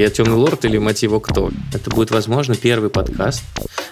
Я 0.00 0.08
темный 0.08 0.36
лорд 0.36 0.64
или 0.64 0.78
мать 0.78 1.02
его 1.02 1.20
кто? 1.20 1.50
Это 1.74 1.90
будет, 1.90 2.10
возможно, 2.10 2.54
первый 2.54 2.88
подкаст, 2.88 3.42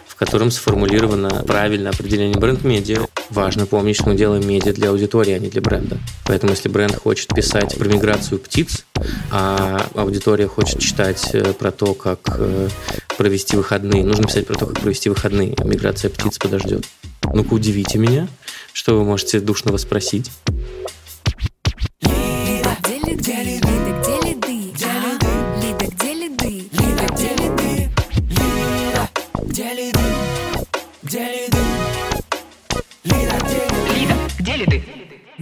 в 0.07 0.15
котором 0.15 0.51
сформулировано 0.51 1.45
правильное 1.47 1.93
определение 1.93 2.39
бренд-медиа. 2.39 3.07
Важно 3.29 3.67
помнить, 3.67 3.97
что 3.97 4.09
мы 4.09 4.17
делаем 4.17 4.49
медиа 4.49 4.73
для 4.73 4.89
аудитории, 4.89 5.33
а 5.33 5.39
не 5.39 5.51
для 5.51 5.61
бренда. 5.61 5.99
Поэтому 6.25 6.53
если 6.53 6.71
бренд 6.71 6.95
хочет 6.97 7.35
писать 7.35 7.77
про 7.77 7.87
миграцию 7.89 8.39
птиц, 8.39 8.87
а 9.31 9.87
аудитория 9.93 10.47
хочет 10.47 10.79
читать 10.79 11.29
э, 11.35 11.53
про 11.53 11.73
то, 11.73 11.93
как 11.93 12.21
э, 12.39 12.71
провести 13.19 13.59
выходные, 13.59 14.03
нужно 14.03 14.25
писать 14.25 14.47
про 14.47 14.55
то, 14.55 14.65
как 14.65 14.81
провести 14.81 15.11
выходные, 15.11 15.55
миграция 15.63 16.11
птиц 16.11 16.39
подождет. 16.39 16.87
Ну-ка, 17.35 17.53
удивите 17.53 17.99
меня, 17.99 18.29
что 18.73 18.97
вы 18.97 19.05
можете 19.05 19.41
душного 19.41 19.77
спросить. 19.77 20.31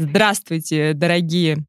Здравствуйте, 0.08 0.92
дорогие 0.94 1.66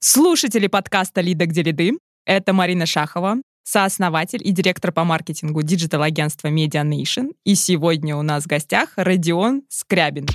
слушатели 0.00 0.66
подкаста 0.66 1.20
«Лида, 1.20 1.46
где 1.46 1.62
лиды?». 1.62 1.92
Это 2.26 2.52
Марина 2.52 2.86
Шахова, 2.86 3.36
сооснователь 3.62 4.40
и 4.42 4.50
директор 4.50 4.90
по 4.92 5.04
маркетингу 5.04 5.62
диджитал-агентства 5.62 6.48
Media 6.48 6.84
Nation. 6.84 7.32
И 7.44 7.54
сегодня 7.54 8.16
у 8.16 8.22
нас 8.22 8.44
в 8.44 8.46
гостях 8.48 8.90
Родион 8.96 9.62
Скрябин. 9.68 10.26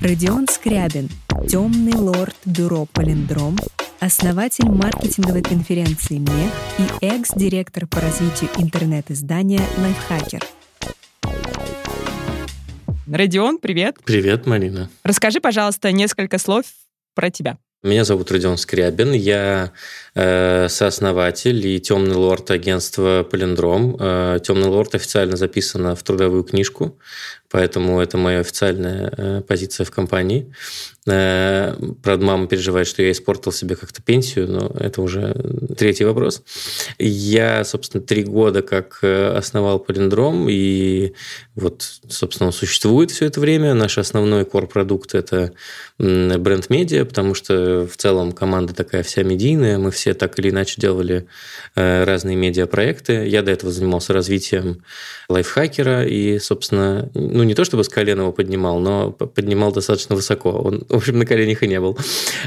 Родион 0.00 0.48
Скрябин, 0.48 1.10
темный 1.48 1.94
лорд 1.94 2.36
бюро 2.46 2.86
«Палиндром», 2.86 3.58
основатель 4.00 4.68
маркетинговой 4.68 5.42
конференции 5.42 6.16
«Мех» 6.16 6.52
и 6.78 7.04
экс-директор 7.04 7.86
по 7.86 8.00
развитию 8.00 8.50
интернет-издания 8.56 9.60
«Лайфхакер». 9.78 10.42
Родион, 13.12 13.58
привет. 13.58 13.96
Привет, 14.06 14.46
Марина. 14.46 14.88
Расскажи, 15.04 15.38
пожалуйста, 15.38 15.92
несколько 15.92 16.38
слов 16.38 16.64
про 17.14 17.30
тебя. 17.30 17.58
Меня 17.82 18.04
зовут 18.04 18.30
Родион 18.30 18.56
Скрябин, 18.56 19.12
я 19.12 19.72
э, 20.14 20.68
сооснователь 20.68 21.66
и 21.66 21.78
темный 21.78 22.14
лорд 22.14 22.50
агентства 22.50 23.22
Полиндром. 23.30 23.96
Э, 24.00 24.38
темный 24.42 24.68
лорд 24.68 24.94
официально 24.94 25.36
записано 25.36 25.94
в 25.94 26.02
трудовую 26.02 26.44
книжку, 26.44 26.98
поэтому 27.52 28.00
это 28.00 28.16
моя 28.16 28.40
официальная 28.40 29.12
э, 29.16 29.42
позиция 29.46 29.84
в 29.84 29.90
компании. 29.90 30.50
Э, 31.06 31.74
правда, 32.02 32.24
мама 32.24 32.46
переживает, 32.48 32.86
что 32.86 33.02
я 33.02 33.12
испортил 33.12 33.52
себе 33.52 33.76
как-то 33.76 34.02
пенсию, 34.02 34.50
но 34.50 34.72
это 34.80 35.02
уже 35.02 35.34
третий 35.76 36.04
вопрос. 36.04 36.42
Я, 36.98 37.62
собственно, 37.64 38.02
три 38.02 38.24
года 38.24 38.62
как 38.62 39.00
э, 39.02 39.34
основал 39.36 39.78
Полиндром, 39.80 40.48
и 40.48 41.12
вот, 41.54 41.82
собственно, 42.08 42.46
он 42.46 42.52
существует 42.54 43.10
все 43.10 43.26
это 43.26 43.38
время. 43.38 43.74
Наш 43.74 43.98
основной 43.98 44.44
core-продукт– 44.44 45.10
это 45.14 45.52
бренд-медиа, 45.98 47.04
потому 47.04 47.34
что 47.34 47.86
в 47.86 47.96
целом 47.98 48.32
команда 48.32 48.74
такая 48.74 49.02
вся 49.02 49.22
медийная, 49.22 49.76
мы 49.76 49.90
все 49.90 50.14
так 50.14 50.38
или 50.38 50.48
иначе 50.48 50.80
делали 50.80 51.26
разные 51.74 52.34
медиапроекты. 52.36 53.26
Я 53.26 53.42
до 53.42 53.50
этого 53.50 53.70
занимался 53.70 54.14
развитием 54.14 54.82
лайфхакера, 55.28 56.06
и, 56.06 56.38
собственно, 56.38 57.10
ну, 57.14 57.41
не 57.44 57.54
то 57.54 57.64
чтобы 57.64 57.84
с 57.84 57.88
колена 57.88 58.22
его 58.22 58.32
поднимал, 58.32 58.78
но 58.80 59.12
поднимал 59.12 59.72
достаточно 59.72 60.14
высоко. 60.14 60.50
Он 60.50 60.84
в 60.88 60.94
общем, 60.94 61.18
на 61.18 61.26
коленях 61.26 61.62
и 61.62 61.68
не 61.68 61.80
был. 61.80 61.98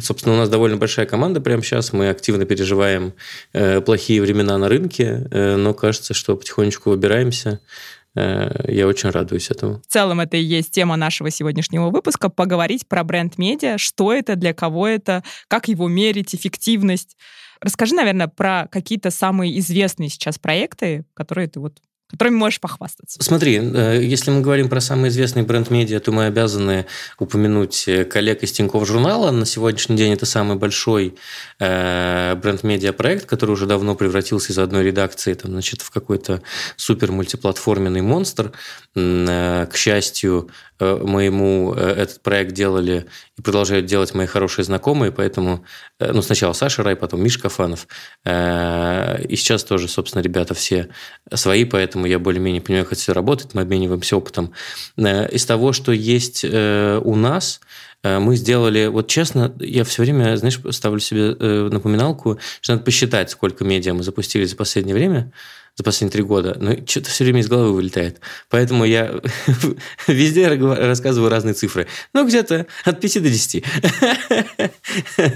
Собственно, 0.01 0.35
у 0.35 0.37
нас 0.37 0.49
довольно 0.49 0.77
большая 0.77 1.05
команда 1.05 1.41
прямо 1.41 1.63
сейчас. 1.63 1.93
Мы 1.93 2.09
активно 2.09 2.45
переживаем 2.45 3.13
э, 3.53 3.81
плохие 3.81 4.21
времена 4.21 4.57
на 4.57 4.69
рынке, 4.69 5.27
э, 5.31 5.55
но 5.55 5.73
кажется, 5.73 6.13
что 6.13 6.35
потихонечку 6.35 6.89
выбираемся. 6.89 7.59
Э, 8.15 8.71
я 8.71 8.87
очень 8.87 9.09
радуюсь 9.09 9.51
этому. 9.51 9.81
В 9.81 9.87
целом 9.87 10.21
это 10.21 10.37
и 10.37 10.43
есть 10.43 10.71
тема 10.71 10.95
нашего 10.95 11.29
сегодняшнего 11.29 11.89
выпуска. 11.89 12.29
Поговорить 12.29 12.87
про 12.87 13.03
бренд-медиа, 13.03 13.77
что 13.77 14.13
это, 14.13 14.35
для 14.35 14.53
кого 14.53 14.87
это, 14.87 15.23
как 15.47 15.67
его 15.67 15.87
мерить, 15.87 16.33
эффективность. 16.33 17.17
Расскажи, 17.61 17.95
наверное, 17.95 18.27
про 18.27 18.67
какие-то 18.71 19.11
самые 19.11 19.57
известные 19.59 20.09
сейчас 20.09 20.39
проекты, 20.39 21.05
которые 21.13 21.47
ты 21.47 21.59
вот 21.59 21.79
которыми 22.09 22.35
можешь 22.35 22.59
похвастаться? 22.59 23.21
Смотри, 23.21 23.57
э, 23.57 24.01
если 24.03 24.31
мы 24.31 24.41
говорим 24.41 24.69
про 24.69 24.81
самый 24.81 25.09
известный 25.09 25.43
бренд 25.43 25.69
медиа, 25.69 25.99
то 25.99 26.11
мы 26.11 26.25
обязаны 26.25 26.85
упомянуть 27.19 27.87
э, 27.87 28.05
коллег 28.05 28.43
из 28.43 28.51
Тинькофф 28.51 28.87
журнала. 28.87 29.31
На 29.31 29.45
сегодняшний 29.45 29.97
день 29.97 30.13
это 30.13 30.25
самый 30.25 30.57
большой 30.57 31.15
э, 31.59 32.35
бренд-медиа 32.35 32.93
проект, 32.93 33.25
который 33.25 33.51
уже 33.51 33.65
давно 33.65 33.95
превратился 33.95 34.51
из 34.51 34.59
одной 34.59 34.83
редакции 34.83 35.33
там, 35.33 35.51
значит, 35.51 35.81
в 35.81 35.89
какой-то 35.91 36.41
супер 36.75 37.11
мультиплатформенный 37.11 38.01
монстр. 38.01 38.51
К 38.93 39.71
счастью, 39.73 40.49
моему 40.79 41.73
этот 41.73 42.21
проект 42.21 42.53
делали 42.53 43.05
и 43.37 43.41
продолжают 43.41 43.85
делать 43.85 44.13
мои 44.13 44.25
хорошие 44.25 44.65
знакомые, 44.65 45.11
поэтому 45.11 45.65
ну, 45.99 46.21
сначала 46.21 46.53
Саша 46.53 46.83
Рай, 46.83 46.95
потом 46.95 47.23
Миш 47.23 47.37
Кафанов. 47.37 47.87
И 48.25 49.35
сейчас 49.35 49.63
тоже, 49.63 49.87
собственно, 49.87 50.21
ребята 50.21 50.53
все 50.53 50.89
свои, 51.33 51.65
поэтому 51.65 52.05
я 52.05 52.19
более-менее 52.19 52.61
понимаю, 52.61 52.85
как 52.85 52.97
все 52.97 53.13
работает, 53.13 53.53
мы 53.53 53.61
обмениваемся 53.61 54.17
опытом. 54.17 54.53
Э, 54.97 55.29
из 55.29 55.45
того, 55.45 55.73
что 55.73 55.91
есть 55.91 56.43
э, 56.43 57.01
у 57.03 57.15
нас, 57.15 57.61
э, 58.03 58.19
мы 58.19 58.35
сделали, 58.35 58.87
вот 58.87 59.07
честно, 59.07 59.53
я 59.59 59.83
все 59.83 60.03
время, 60.03 60.35
знаешь, 60.37 60.59
ставлю 60.71 60.99
себе 60.99 61.35
напоминалку, 61.69 62.39
что 62.61 62.73
надо 62.73 62.85
посчитать, 62.85 63.29
сколько 63.29 63.63
медиа 63.63 63.93
мы 63.93 64.03
запустили 64.03 64.45
за 64.45 64.55
последнее 64.55 64.95
время, 64.95 65.31
за 65.75 65.83
последние 65.83 66.11
три 66.11 66.23
года, 66.23 66.55
но 66.59 66.73
что-то 66.85 67.09
все 67.09 67.25
время 67.25 67.41
из 67.41 67.49
головы 67.49 67.73
вылетает. 67.73 68.21
Поэтому 68.49 68.85
я 68.85 69.19
везде 70.07 70.47
рассказываю 70.47 71.29
разные 71.29 71.53
цифры. 71.53 71.87
Ну, 72.13 72.25
где-то 72.25 72.65
от 72.85 73.01
5 73.01 73.23
до 73.23 73.29
10. 73.29 73.65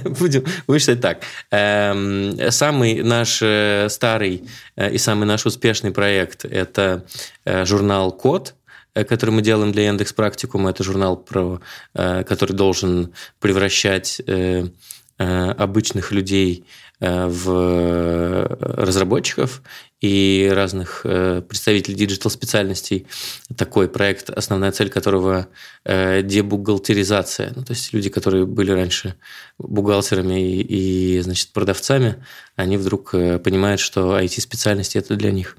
Будем, 0.19 0.45
будем 0.65 0.79
считать 0.79 1.01
так. 1.01 1.21
Эм, 1.51 2.51
самый 2.51 3.03
наш 3.03 3.39
э, 3.41 3.87
старый 3.89 4.47
э, 4.77 4.91
и 4.91 4.97
самый 4.97 5.25
наш 5.25 5.45
успешный 5.45 5.91
проект– 5.91 6.45
это 6.45 7.05
э, 7.43 7.65
журнал 7.65 8.11
«Код», 8.11 8.55
который 8.93 9.31
мы 9.31 9.41
делаем 9.41 9.71
для 9.73 9.87
Яндекс 9.87 10.13
Практикума. 10.13 10.71
Это 10.71 10.83
журнал, 10.83 11.15
про, 11.15 11.61
который 11.93 12.53
должен 12.53 13.13
превращать 13.39 14.19
обычных 15.17 16.11
людей 16.11 16.65
в 16.99 18.47
разработчиков 18.59 19.61
и 20.01 20.49
разных 20.53 21.01
э, 21.03 21.41
представителей 21.41 21.95
диджитал-специальностей. 21.95 23.05
Такой 23.57 23.89
проект, 23.89 24.29
основная 24.29 24.71
цель 24.71 24.89
которого 24.89 25.47
э, 25.83 26.21
дебухгалтеризация. 26.21 27.51
Ну, 27.55 27.63
то 27.63 27.73
есть 27.73 27.91
люди, 27.91 28.09
которые 28.09 28.45
были 28.45 28.71
раньше 28.71 29.15
бухгалтерами 29.57 30.61
и, 30.61 31.17
и 31.17 31.19
значит, 31.19 31.49
продавцами, 31.51 32.23
они 32.55 32.77
вдруг 32.77 33.13
э, 33.13 33.39
понимают, 33.39 33.81
что 33.81 34.17
IT-специальности– 34.17 34.97
это 34.99 35.15
для 35.15 35.31
них. 35.31 35.57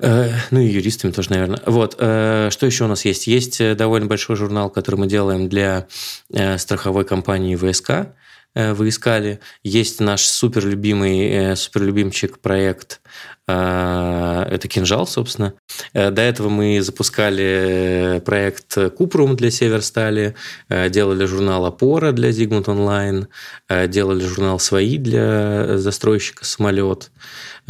Э, 0.00 0.32
ну 0.50 0.60
и 0.60 0.66
юристами 0.66 1.12
тоже, 1.12 1.30
наверное. 1.30 1.62
Вот. 1.64 1.96
Э, 1.98 2.50
что 2.50 2.66
еще 2.66 2.84
у 2.84 2.88
нас 2.88 3.06
есть? 3.06 3.26
Есть 3.26 3.62
э, 3.62 3.74
довольно 3.74 4.06
большой 4.06 4.36
журнал, 4.36 4.68
который 4.68 4.96
мы 4.96 5.06
делаем 5.06 5.48
для 5.48 5.86
э, 6.30 6.58
страховой 6.58 7.06
компании 7.06 7.56
ВСК– 7.56 7.90
Э, 7.90 8.12
вы 8.56 8.88
искали. 8.88 9.40
Есть 9.62 10.00
наш 10.00 10.24
суперлюбимый, 10.24 11.28
э, 11.28 11.56
суперлюбимчик 11.56 12.38
проект 12.38 13.02
э, 13.46 14.46
это 14.50 14.66
кинжал, 14.66 15.06
собственно. 15.06 15.52
До 15.92 16.22
этого 16.22 16.48
мы 16.48 16.80
запускали 16.80 18.22
проект 18.24 18.76
Купрум 18.96 19.36
для 19.36 19.50
Северстали, 19.50 20.34
делали 20.68 21.26
журнал 21.26 21.66
Опора 21.66 22.12
для 22.12 22.32
Зигмунд 22.32 22.68
Онлайн, 22.68 23.28
делали 23.68 24.24
журнал 24.24 24.58
Свои 24.58 24.98
для 24.98 25.78
застройщика 25.78 26.44
самолет. 26.44 27.10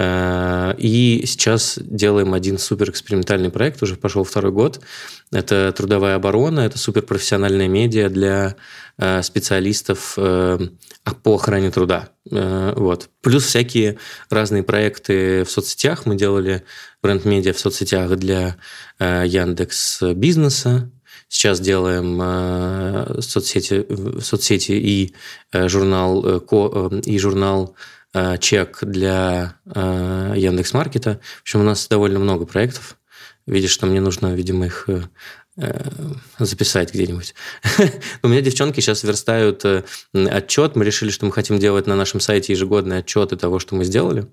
И 0.00 1.22
сейчас 1.26 1.78
делаем 1.82 2.32
один 2.32 2.58
суперэкспериментальный 2.58 3.50
проект, 3.50 3.82
уже 3.82 3.96
пошел 3.96 4.25
второй 4.25 4.52
год. 4.52 4.81
Это 5.32 5.72
трудовая 5.76 6.16
оборона, 6.16 6.61
это 6.61 6.78
суперпрофессиональная 6.78 7.69
медиа 7.69 8.08
для 8.08 8.56
Э, 8.56 8.86
специалистов 8.98 10.14
э, 10.16 10.58
по 11.22 11.34
охране 11.34 11.70
труда. 11.70 12.08
Э, 12.31 12.72
вот. 12.76 13.10
Плюс 13.20 13.44
всякие 13.44 13.98
разные 14.31 14.62
проекты 14.62 15.44
в 15.44 15.50
соцсетях. 15.50 16.06
Мы 16.06 16.16
делали 16.16 16.64
бренд-медиа 17.02 17.52
в 17.52 17.58
соцсетях 17.58 18.16
для 18.16 18.56
Яндекс 18.98 20.02
Бизнеса, 20.14 20.90
Сейчас 21.28 21.58
делаем 21.58 23.20
соцсети, 23.20 23.84
соцсети 24.20 24.72
и 24.72 25.14
журнал, 25.52 26.20
и 26.20 27.19
журнал 27.19 27.75
чек 28.38 28.78
для 28.82 29.56
Яндекс 29.75 30.72
Маркета. 30.72 31.20
В 31.38 31.42
общем, 31.42 31.60
у 31.60 31.64
нас 31.64 31.88
довольно 31.88 32.20
много 32.20 32.46
проектов. 32.46 32.96
Видишь, 33.44 33.72
что 33.72 33.87
мне 33.87 34.00
нужно, 34.00 34.34
видимо, 34.34 34.66
их 34.66 34.88
записать 36.38 36.93
где-нибудь. 36.93 37.35
У 38.23 38.29
меня 38.29 38.43
девчонки 38.43 38.81
сейчас 38.81 39.03
верстают 39.05 39.64
отчет. 40.12 40.76
Мы 40.76 40.85
решили, 40.85 41.11
что 41.11 41.25
мы 41.25 41.32
хотим 41.32 41.58
делать 41.58 41.87
на 41.87 41.97
нашем 41.97 42.20
сайте 42.20 42.53
ежегодные 42.53 42.99
отчеты 42.99 43.37
того, 43.37 43.58
что 43.58 43.75
мы 43.75 43.85
сделали. 43.85 44.26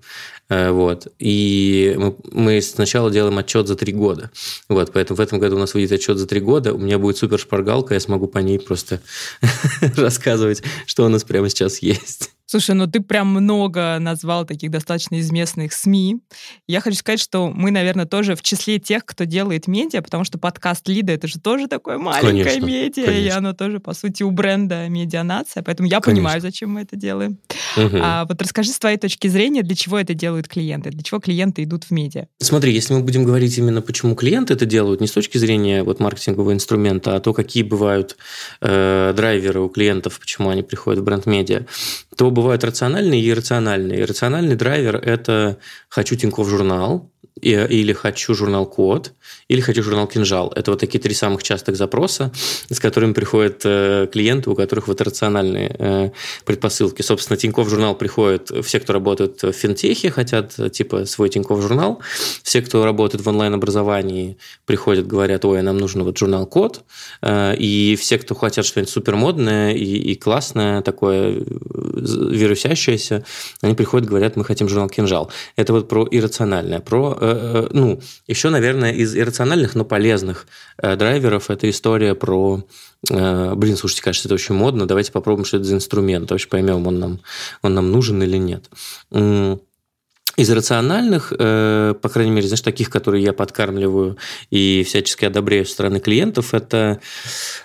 Вот. 0.50 1.08
И 1.18 1.98
мы 2.30 2.60
сначала 2.60 3.10
делаем 3.10 3.38
отчет 3.38 3.66
за 3.66 3.74
три 3.74 3.92
года. 3.92 4.30
Вот. 4.68 4.92
Поэтому 4.92 5.16
в 5.16 5.20
этом 5.20 5.38
году 5.38 5.56
у 5.56 5.58
нас 5.60 5.72
выйдет 5.72 5.92
отчет 5.92 6.18
за 6.18 6.26
три 6.26 6.40
года. 6.40 6.74
У 6.74 6.78
меня 6.78 6.98
будет 6.98 7.16
супер 7.16 7.38
шпаргалка, 7.38 7.94
я 7.94 8.00
смогу 8.00 8.26
по 8.26 8.38
ней 8.38 8.58
просто 8.58 9.00
рассказывать, 9.96 10.62
что 10.84 11.06
у 11.06 11.08
нас 11.08 11.24
прямо 11.24 11.48
сейчас 11.48 11.78
есть. 11.78 12.33
Слушай, 12.46 12.74
ну 12.74 12.86
ты 12.86 13.00
прям 13.00 13.28
много 13.28 13.98
назвал 13.98 14.44
таких 14.44 14.70
достаточно 14.70 15.18
известных 15.20 15.72
СМИ. 15.72 16.18
Я 16.68 16.80
хочу 16.80 16.96
сказать, 16.96 17.20
что 17.20 17.50
мы, 17.50 17.70
наверное, 17.70 18.04
тоже 18.04 18.36
в 18.36 18.42
числе 18.42 18.78
тех, 18.78 19.04
кто 19.06 19.24
делает 19.24 19.66
медиа, 19.66 20.02
потому 20.02 20.24
что 20.24 20.38
подкаст 20.38 20.86
Лида 20.88 21.12
это 21.12 21.26
же 21.26 21.40
тоже 21.40 21.68
такое 21.68 21.96
маленькое 21.98 22.44
конечно, 22.44 22.66
медиа, 22.66 23.06
конечно. 23.06 23.26
и 23.26 23.28
оно 23.30 23.52
тоже, 23.54 23.80
по 23.80 23.94
сути, 23.94 24.22
у 24.22 24.30
бренда 24.30 24.88
медианация. 24.88 25.62
Поэтому 25.62 25.88
я 25.88 26.00
конечно. 26.00 26.22
понимаю, 26.22 26.40
зачем 26.40 26.70
мы 26.70 26.82
это 26.82 26.96
делаем. 26.96 27.38
Угу. 27.76 27.98
А 28.00 28.26
вот 28.26 28.40
расскажи 28.42 28.70
с 28.70 28.78
твоей 28.78 28.98
точки 28.98 29.28
зрения, 29.28 29.62
для 29.62 29.74
чего 29.74 29.98
это 29.98 30.12
делают 30.12 30.46
клиенты, 30.46 30.90
для 30.90 31.02
чего 31.02 31.20
клиенты 31.20 31.62
идут 31.64 31.84
в 31.84 31.90
медиа. 31.92 32.26
Смотри, 32.40 32.72
если 32.72 32.92
мы 32.92 33.00
будем 33.00 33.24
говорить 33.24 33.56
именно, 33.56 33.80
почему 33.80 34.14
клиенты 34.14 34.52
это 34.52 34.66
делают, 34.66 35.00
не 35.00 35.06
с 35.06 35.12
точки 35.12 35.38
зрения 35.38 35.82
вот 35.82 35.98
маркетингового 35.98 36.52
инструмента, 36.52 37.16
а 37.16 37.20
то, 37.20 37.32
какие 37.32 37.62
бывают 37.62 38.16
э, 38.60 39.12
драйверы 39.16 39.60
у 39.60 39.68
клиентов, 39.68 40.20
почему 40.20 40.50
они 40.50 40.62
приходят 40.62 41.00
в 41.00 41.04
бренд-медиа, 41.04 41.66
то 42.16 42.30
бывают 42.34 42.64
рациональные 42.64 43.22
и 43.22 43.30
иррациональные. 43.30 44.00
Иррациональный 44.00 44.56
драйвер– 44.56 44.96
это 45.02 45.58
«хочу 45.88 46.16
Тинькофф 46.16 46.48
журнал», 46.48 47.13
или 47.40 47.92
хочу 47.92 48.34
журнал 48.34 48.66
Код, 48.66 49.12
или 49.48 49.60
хочу 49.60 49.82
журнал 49.82 50.06
Кинжал. 50.06 50.52
Это 50.54 50.70
вот 50.70 50.80
такие 50.80 51.00
три 51.00 51.14
самых 51.14 51.42
частых 51.42 51.76
запроса, 51.76 52.32
с 52.70 52.80
которыми 52.80 53.12
приходят 53.12 53.62
э, 53.64 54.08
клиенты, 54.10 54.50
у 54.50 54.54
которых 54.54 54.88
вот 54.88 55.00
рациональные 55.00 55.76
э, 55.78 56.10
предпосылки. 56.44 57.02
Собственно, 57.02 57.36
Тинькофф 57.36 57.68
журнал 57.68 57.94
приходит, 57.94 58.50
все, 58.64 58.80
кто 58.80 58.92
работает 58.92 59.42
в 59.42 59.52
финтехе, 59.52 60.10
хотят 60.10 60.54
типа 60.72 61.04
свой 61.04 61.28
Тинькофф 61.28 61.60
журнал. 61.60 62.00
Все, 62.42 62.62
кто 62.62 62.84
работает 62.84 63.24
в 63.24 63.28
онлайн-образовании, 63.28 64.38
приходят, 64.66 65.06
говорят, 65.06 65.44
ой, 65.44 65.62
нам 65.62 65.76
нужен 65.78 66.02
вот 66.02 66.16
журнал 66.16 66.46
Код. 66.46 66.82
Э, 67.22 67.54
и 67.56 67.96
все, 67.96 68.18
кто 68.18 68.34
хотят 68.34 68.64
что-нибудь 68.64 68.90
супермодное 68.90 69.72
и, 69.72 69.84
и 69.84 70.14
классное, 70.14 70.82
такое 70.82 71.42
вирусящееся, 71.94 73.24
они 73.60 73.74
приходят, 73.74 74.08
говорят, 74.08 74.36
мы 74.36 74.44
хотим 74.44 74.68
журнал 74.68 74.88
Кинжал. 74.88 75.30
Это 75.56 75.72
вот 75.72 75.88
про 75.88 76.06
иррациональное, 76.10 76.80
про 76.80 77.13
Э, 77.20 77.68
ну, 77.70 78.00
еще, 78.26 78.50
наверное, 78.50 78.92
из 78.92 79.16
иррациональных, 79.16 79.74
но 79.74 79.84
полезных 79.84 80.46
э, 80.78 80.96
драйверов 80.96 81.50
это 81.50 81.68
история 81.68 82.14
про 82.14 82.66
э, 83.10 83.54
блин, 83.54 83.76
слушайте, 83.76 84.02
кажется, 84.02 84.28
это 84.28 84.34
очень 84.34 84.54
модно, 84.54 84.86
давайте 84.86 85.12
попробуем, 85.12 85.44
что 85.44 85.58
это 85.58 85.66
за 85.66 85.74
инструмент, 85.74 86.30
вообще 86.30 86.48
поймем, 86.48 86.86
он 86.86 86.98
нам, 86.98 87.20
он 87.62 87.74
нам 87.74 87.90
нужен 87.90 88.22
или 88.22 88.36
нет. 88.36 88.68
Из 90.36 90.50
рациональных, 90.50 91.32
э, 91.38 91.94
по 92.00 92.08
крайней 92.08 92.32
мере, 92.32 92.48
знаешь, 92.48 92.60
таких, 92.60 92.90
которые 92.90 93.22
я 93.22 93.32
подкармливаю 93.32 94.18
и 94.50 94.82
всячески 94.84 95.24
одобряю 95.24 95.64
со 95.64 95.72
стороны 95.72 96.00
клиентов, 96.00 96.54
это 96.54 97.00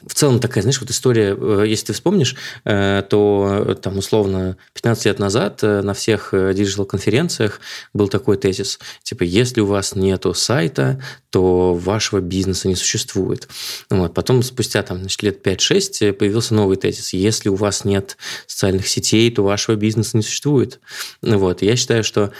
в 0.05 0.13
целом 0.13 0.39
такая, 0.39 0.61
знаешь, 0.61 0.79
вот 0.79 0.91
история, 0.91 1.35
э, 1.35 1.63
если 1.67 1.87
ты 1.87 1.93
вспомнишь, 1.93 2.35
э, 2.65 3.03
то 3.09 3.75
там 3.81 3.97
условно 3.97 4.57
15 4.73 5.05
лет 5.05 5.19
назад 5.19 5.63
на 5.63 5.93
всех 5.93 6.29
диджитал-конференциях 6.31 7.59
был 7.93 8.07
такой 8.07 8.37
тезис, 8.37 8.79
типа, 9.01 9.23
если 9.23 9.61
у 9.61 9.65
вас 9.65 9.95
нету 9.95 10.33
сайта, 10.35 11.01
то 11.29 11.73
вашего 11.73 12.19
бизнеса 12.19 12.67
не 12.67 12.75
существует. 12.75 13.47
Вот. 13.89 14.13
Потом 14.13 14.41
спустя 14.43 14.81
там, 14.83 14.99
значит, 14.99 15.21
лет 15.23 15.45
5-6 15.45 16.13
появился 16.13 16.53
новый 16.53 16.77
тезис, 16.77 17.13
если 17.13 17.49
у 17.49 17.55
вас 17.55 17.85
нет 17.85 18.17
социальных 18.47 18.87
сетей, 18.87 19.29
то 19.31 19.43
вашего 19.43 19.75
бизнеса 19.75 20.17
не 20.17 20.23
существует. 20.23 20.79
Вот. 21.21 21.61
Я 21.61 21.75
считаю, 21.75 22.03
что 22.03 22.31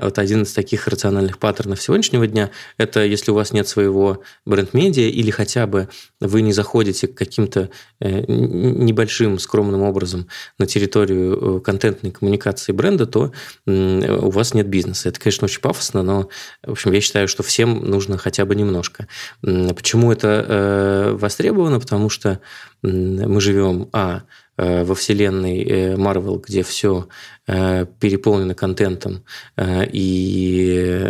вот 0.00 0.18
один 0.18 0.42
из 0.42 0.52
таких 0.52 0.86
рациональных 0.88 1.38
паттернов 1.38 1.80
сегодняшнего 1.80 2.26
дня– 2.26 2.50
это 2.78 3.04
если 3.04 3.30
у 3.30 3.34
вас 3.34 3.52
нет 3.52 3.68
своего 3.68 4.22
бренд-медиа 4.46 5.08
или 5.08 5.30
хотя 5.30 5.66
бы 5.66 5.88
вы 6.20 6.42
не 6.42 6.52
заходите 6.52 7.06
каким-то 7.06 7.70
э, 8.00 8.24
небольшим 8.28 9.38
скромным 9.38 9.82
образом 9.82 10.28
на 10.58 10.66
территорию 10.66 11.58
э, 11.58 11.60
контентной 11.60 12.10
коммуникации 12.10 12.72
бренда, 12.72 13.06
то 13.06 13.32
у 13.66 14.30
вас 14.30 14.54
нет 14.54 14.68
бизнеса. 14.68 15.08
Это, 15.08 15.20
конечно, 15.20 15.44
очень 15.44 15.60
пафосно, 15.60 16.02
но, 16.02 16.28
в 16.62 16.72
общем, 16.72 16.92
я 16.92 17.00
считаю, 17.00 17.28
что 17.28 17.42
всем 17.42 17.84
нужно 17.84 18.18
хотя 18.18 18.44
бы 18.44 18.54
немножко. 18.54 19.06
Почему 19.42 20.12
это 20.12 21.16
востребовано? 21.18 21.80
Потому 21.80 22.08
что 22.08 22.40
мы 22.82 23.40
живем, 23.40 23.88
а, 23.92 24.22
Э, 24.58 24.82
во 24.82 24.94
вселенной 24.96 25.94
Marvel, 25.94 26.42
где 26.44 26.64
все 26.64 27.06
э, 27.46 27.86
переполнено 28.00 28.54
контентом, 28.54 29.22
э, 29.56 29.84
и 29.92 31.08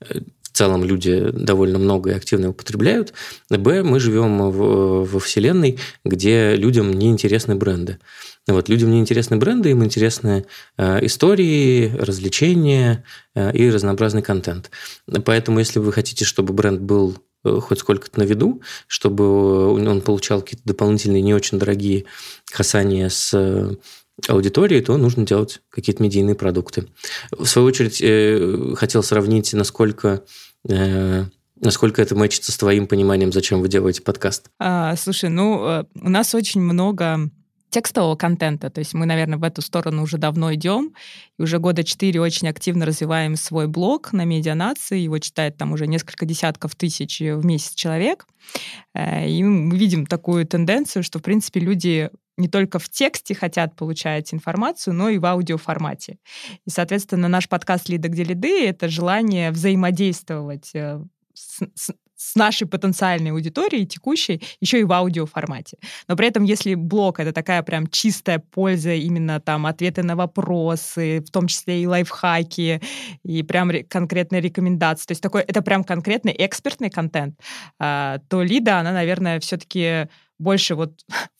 в 0.00 0.56
целом 0.56 0.84
люди 0.84 1.30
довольно 1.32 1.80
много 1.80 2.10
и 2.10 2.14
активно 2.14 2.50
употребляют. 2.50 3.12
Б, 3.50 3.82
мы 3.82 3.98
живем 3.98 4.38
в, 4.52 5.04
во 5.04 5.18
вселенной, 5.18 5.80
где 6.04 6.54
людям 6.54 6.92
не 6.92 7.08
интересны 7.10 7.56
бренды. 7.56 7.98
Вот, 8.46 8.68
людям 8.68 8.92
не 8.92 9.00
интересны 9.00 9.36
бренды, 9.38 9.70
им 9.70 9.82
интересны 9.82 10.44
истории, 10.78 11.96
развлечения 11.96 13.02
и 13.34 13.68
разнообразный 13.68 14.22
контент. 14.22 14.70
Поэтому, 15.24 15.58
если 15.58 15.80
вы 15.80 15.92
хотите, 15.92 16.24
чтобы 16.24 16.52
бренд 16.52 16.80
был 16.80 17.16
Э, 17.16 17.23
хоть 17.44 17.78
сколько-то 17.78 18.18
на 18.18 18.24
виду, 18.24 18.62
чтобы 18.86 19.72
он 19.72 20.00
получал 20.00 20.40
какие-то 20.40 20.66
дополнительные 20.66 21.22
не 21.22 21.34
очень 21.34 21.58
дорогие 21.58 22.04
касания 22.50 23.08
с 23.08 23.32
э, 23.34 23.74
аудиторией, 24.28 24.82
то 24.82 24.96
нужно 24.96 25.26
делать 25.26 25.60
какие-то 25.70 26.02
медийные 26.02 26.34
продукты. 26.34 26.88
В 27.30 27.46
свою 27.46 27.68
очередь, 27.68 28.00
э, 28.00 28.74
хотел 28.76 29.02
сравнить, 29.02 29.52
насколько 29.52 30.24
Насколько 31.60 32.02
это 32.02 32.14
мэчится 32.14 32.52
с 32.52 32.56
твоим 32.56 32.86
пониманием, 32.86 33.32
зачем 33.32 33.60
вы 33.60 33.68
делаете 33.68 34.02
подкаст? 34.02 34.50
А, 34.58 34.96
слушай, 34.96 35.28
ну, 35.28 35.86
у 35.94 36.08
нас 36.08 36.34
очень 36.34 36.62
много 36.62 37.30
текстового 37.74 38.14
контента. 38.14 38.70
То 38.70 38.78
есть 38.78 38.94
мы, 38.94 39.04
наверное, 39.04 39.36
в 39.36 39.42
эту 39.42 39.60
сторону 39.60 40.04
уже 40.04 40.16
давно 40.16 40.54
идем. 40.54 40.94
И 41.38 41.42
уже 41.42 41.58
года 41.58 41.82
четыре 41.82 42.20
очень 42.20 42.46
активно 42.46 42.86
развиваем 42.86 43.34
свой 43.34 43.66
блог 43.66 44.12
на 44.12 44.24
Медианации. 44.24 45.00
Его 45.00 45.18
читает 45.18 45.56
там 45.56 45.72
уже 45.72 45.88
несколько 45.88 46.24
десятков 46.24 46.76
тысяч 46.76 47.18
в 47.18 47.44
месяц 47.44 47.74
человек. 47.74 48.26
Э, 48.94 49.28
и 49.28 49.42
мы 49.42 49.76
видим 49.76 50.06
такую 50.06 50.46
тенденцию, 50.46 51.02
что, 51.02 51.18
в 51.18 51.22
принципе, 51.22 51.58
люди 51.58 52.10
не 52.36 52.46
только 52.46 52.78
в 52.78 52.88
тексте 52.88 53.34
хотят 53.34 53.74
получать 53.74 54.32
информацию, 54.32 54.94
но 54.94 55.08
и 55.08 55.18
в 55.18 55.26
аудиоформате. 55.26 56.18
И, 56.64 56.70
соответственно, 56.70 57.26
наш 57.26 57.48
подкаст 57.48 57.88
«Лида, 57.88 58.08
где 58.08 58.22
лиды»— 58.22 58.66
это 58.68 58.88
желание 58.88 59.50
взаимодействовать 59.50 60.70
э, 60.74 61.02
с, 61.32 61.58
с, 61.74 61.90
с 62.24 62.36
нашей 62.36 62.66
потенциальной 62.66 63.32
аудиторией, 63.32 63.86
текущей, 63.86 64.40
еще 64.60 64.80
и 64.80 64.84
в 64.84 64.92
аудиоформате. 64.92 65.76
Но 66.08 66.16
при 66.16 66.26
этом, 66.28 66.44
если 66.44 66.74
блог— 66.74 67.20
это 67.20 67.32
такая 67.32 67.62
прям 67.62 67.86
чистая 67.86 68.38
польза, 68.38 68.94
именно 68.94 69.40
там 69.40 69.66
ответы 69.66 70.02
на 70.02 70.16
вопросы, 70.16 71.20
в 71.20 71.30
том 71.30 71.48
числе 71.48 71.82
и 71.82 71.86
лайфхаки, 71.86 72.80
и 73.24 73.42
прям 73.42 73.70
конкретные 73.88 74.40
рекомендации, 74.40 75.06
то 75.06 75.12
есть 75.12 75.22
такой, 75.22 75.42
это 75.42 75.60
прям 75.60 75.84
конкретный 75.84 76.34
экспертный 76.38 76.90
контент, 76.90 77.38
а, 77.78 78.18
то 78.28 78.42
Лида, 78.42 78.78
она, 78.78 78.92
наверное, 78.92 79.38
все-таки 79.40 80.08
больше 80.38 80.74
вот 80.74 80.92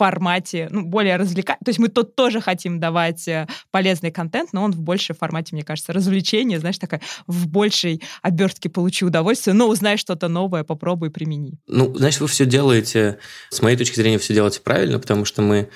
формате, 0.00 0.68
ну, 0.70 0.86
более 0.86 1.16
развлекательном. 1.16 1.62
То 1.62 1.68
есть 1.68 1.78
мы 1.78 1.88
тут 1.88 2.16
тоже 2.16 2.40
хотим 2.40 2.80
давать 2.80 3.28
э, 3.28 3.46
полезный 3.70 4.10
контент, 4.10 4.54
но 4.54 4.64
он 4.64 4.72
в 4.72 4.80
большей 4.80 5.14
формате, 5.14 5.50
мне 5.52 5.62
кажется, 5.62 5.92
развлечение, 5.92 6.58
знаешь, 6.58 6.78
такая 6.78 7.02
в 7.26 7.48
большей 7.48 8.00
обертке 8.22 8.70
получи 8.70 9.04
удовольствие, 9.04 9.52
но 9.52 9.68
узнай 9.68 9.98
что-то 9.98 10.28
новое, 10.28 10.64
попробуй, 10.64 11.10
примени. 11.10 11.58
Ну, 11.66 11.94
значит, 11.94 12.22
вы 12.22 12.28
все 12.28 12.46
делаете, 12.46 13.18
с 13.50 13.60
моей 13.60 13.76
точки 13.76 13.96
зрения, 13.96 14.18
все 14.18 14.32
делаете 14.32 14.62
правильно, 14.62 14.98
потому 14.98 15.26
что 15.26 15.42
мы 15.42 15.68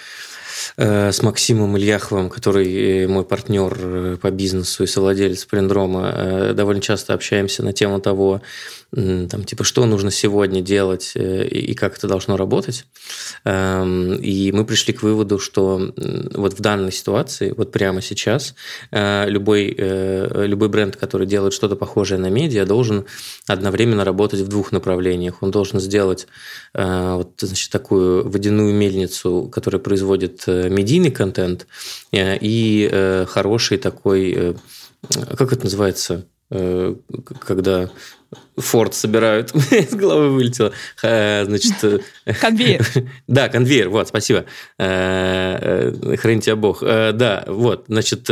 с 0.77 1.23
Максимом 1.23 1.77
Ильяховым, 1.77 2.29
который 2.31 3.07
мой 3.07 3.25
партнер 3.25 3.77
э, 3.79 4.17
по 4.21 4.31
бизнесу 4.31 4.85
и 4.85 4.87
совладелец 4.87 5.45
Плендрома, 5.45 6.13
э, 6.15 6.53
довольно 6.55 6.81
часто 6.81 7.15
общаемся 7.15 7.63
на 7.63 7.73
тему 7.73 8.01
того, 8.01 8.43
там, 8.93 9.43
типа, 9.43 9.65
что 9.65 9.85
нужно 9.87 10.13
сегодня 10.13 10.61
делать 10.61 11.15
и 11.17 11.75
как 11.75 11.99
это 11.99 12.07
должно 12.07 12.37
работать. 12.37 12.87
Эм, 13.45 14.15
и 14.15 14.53
мы 14.53 14.65
пришли 14.65 14.95
к 14.95 15.03
выводу, 15.03 15.41
что 15.41 15.93
вот 15.97 16.53
в 16.53 16.61
данной 16.61 16.93
ситуации, 16.93 17.53
вот 17.57 17.73
прямо 17.73 18.01
сейчас, 18.01 18.55
любой, 18.93 19.75
любой 19.75 20.69
бренд, 20.69 20.95
который 20.95 21.27
делает 21.27 21.55
что-то 21.55 21.75
похожее 21.75 22.21
на 22.21 22.31
медиа, 22.31 22.67
должен 22.67 23.07
одновременно 23.49 24.05
работать 24.05 24.43
в 24.43 24.47
двух 24.47 24.71
направлениях. 24.71 25.43
Он 25.43 25.51
должен 25.51 25.81
сделать 25.81 26.29
вот, 26.73 27.33
значит, 27.41 27.73
такую 27.73 28.29
водяную 28.29 28.73
мельницу, 28.73 29.51
которая 29.53 29.81
производит 29.81 30.45
медийный 30.69 31.11
контент 31.11 31.67
э, 32.13 32.37
и 32.41 32.89
э, 32.91 33.27
хороший 33.27 33.79
такой, 33.79 34.33
э, 34.33 34.55
как 35.37 35.53
это 35.53 35.65
называется, 35.65 36.27
когда 37.41 37.91
Форд 38.57 38.95
собирают. 38.95 39.55
Из 39.71 39.95
головы 39.95 40.31
вылетело. 40.31 40.73
Значит... 41.01 42.05
Конвейер. 42.41 42.87
Да, 43.27 43.49
конвейер, 43.49 43.89
вот, 43.89 44.09
спасибо. 44.09 44.45
Храни 44.79 46.41
тебя 46.41 46.57
бог. 46.57 46.83
Да, 46.83 47.45
вот, 47.47 47.85
значит, 47.89 48.29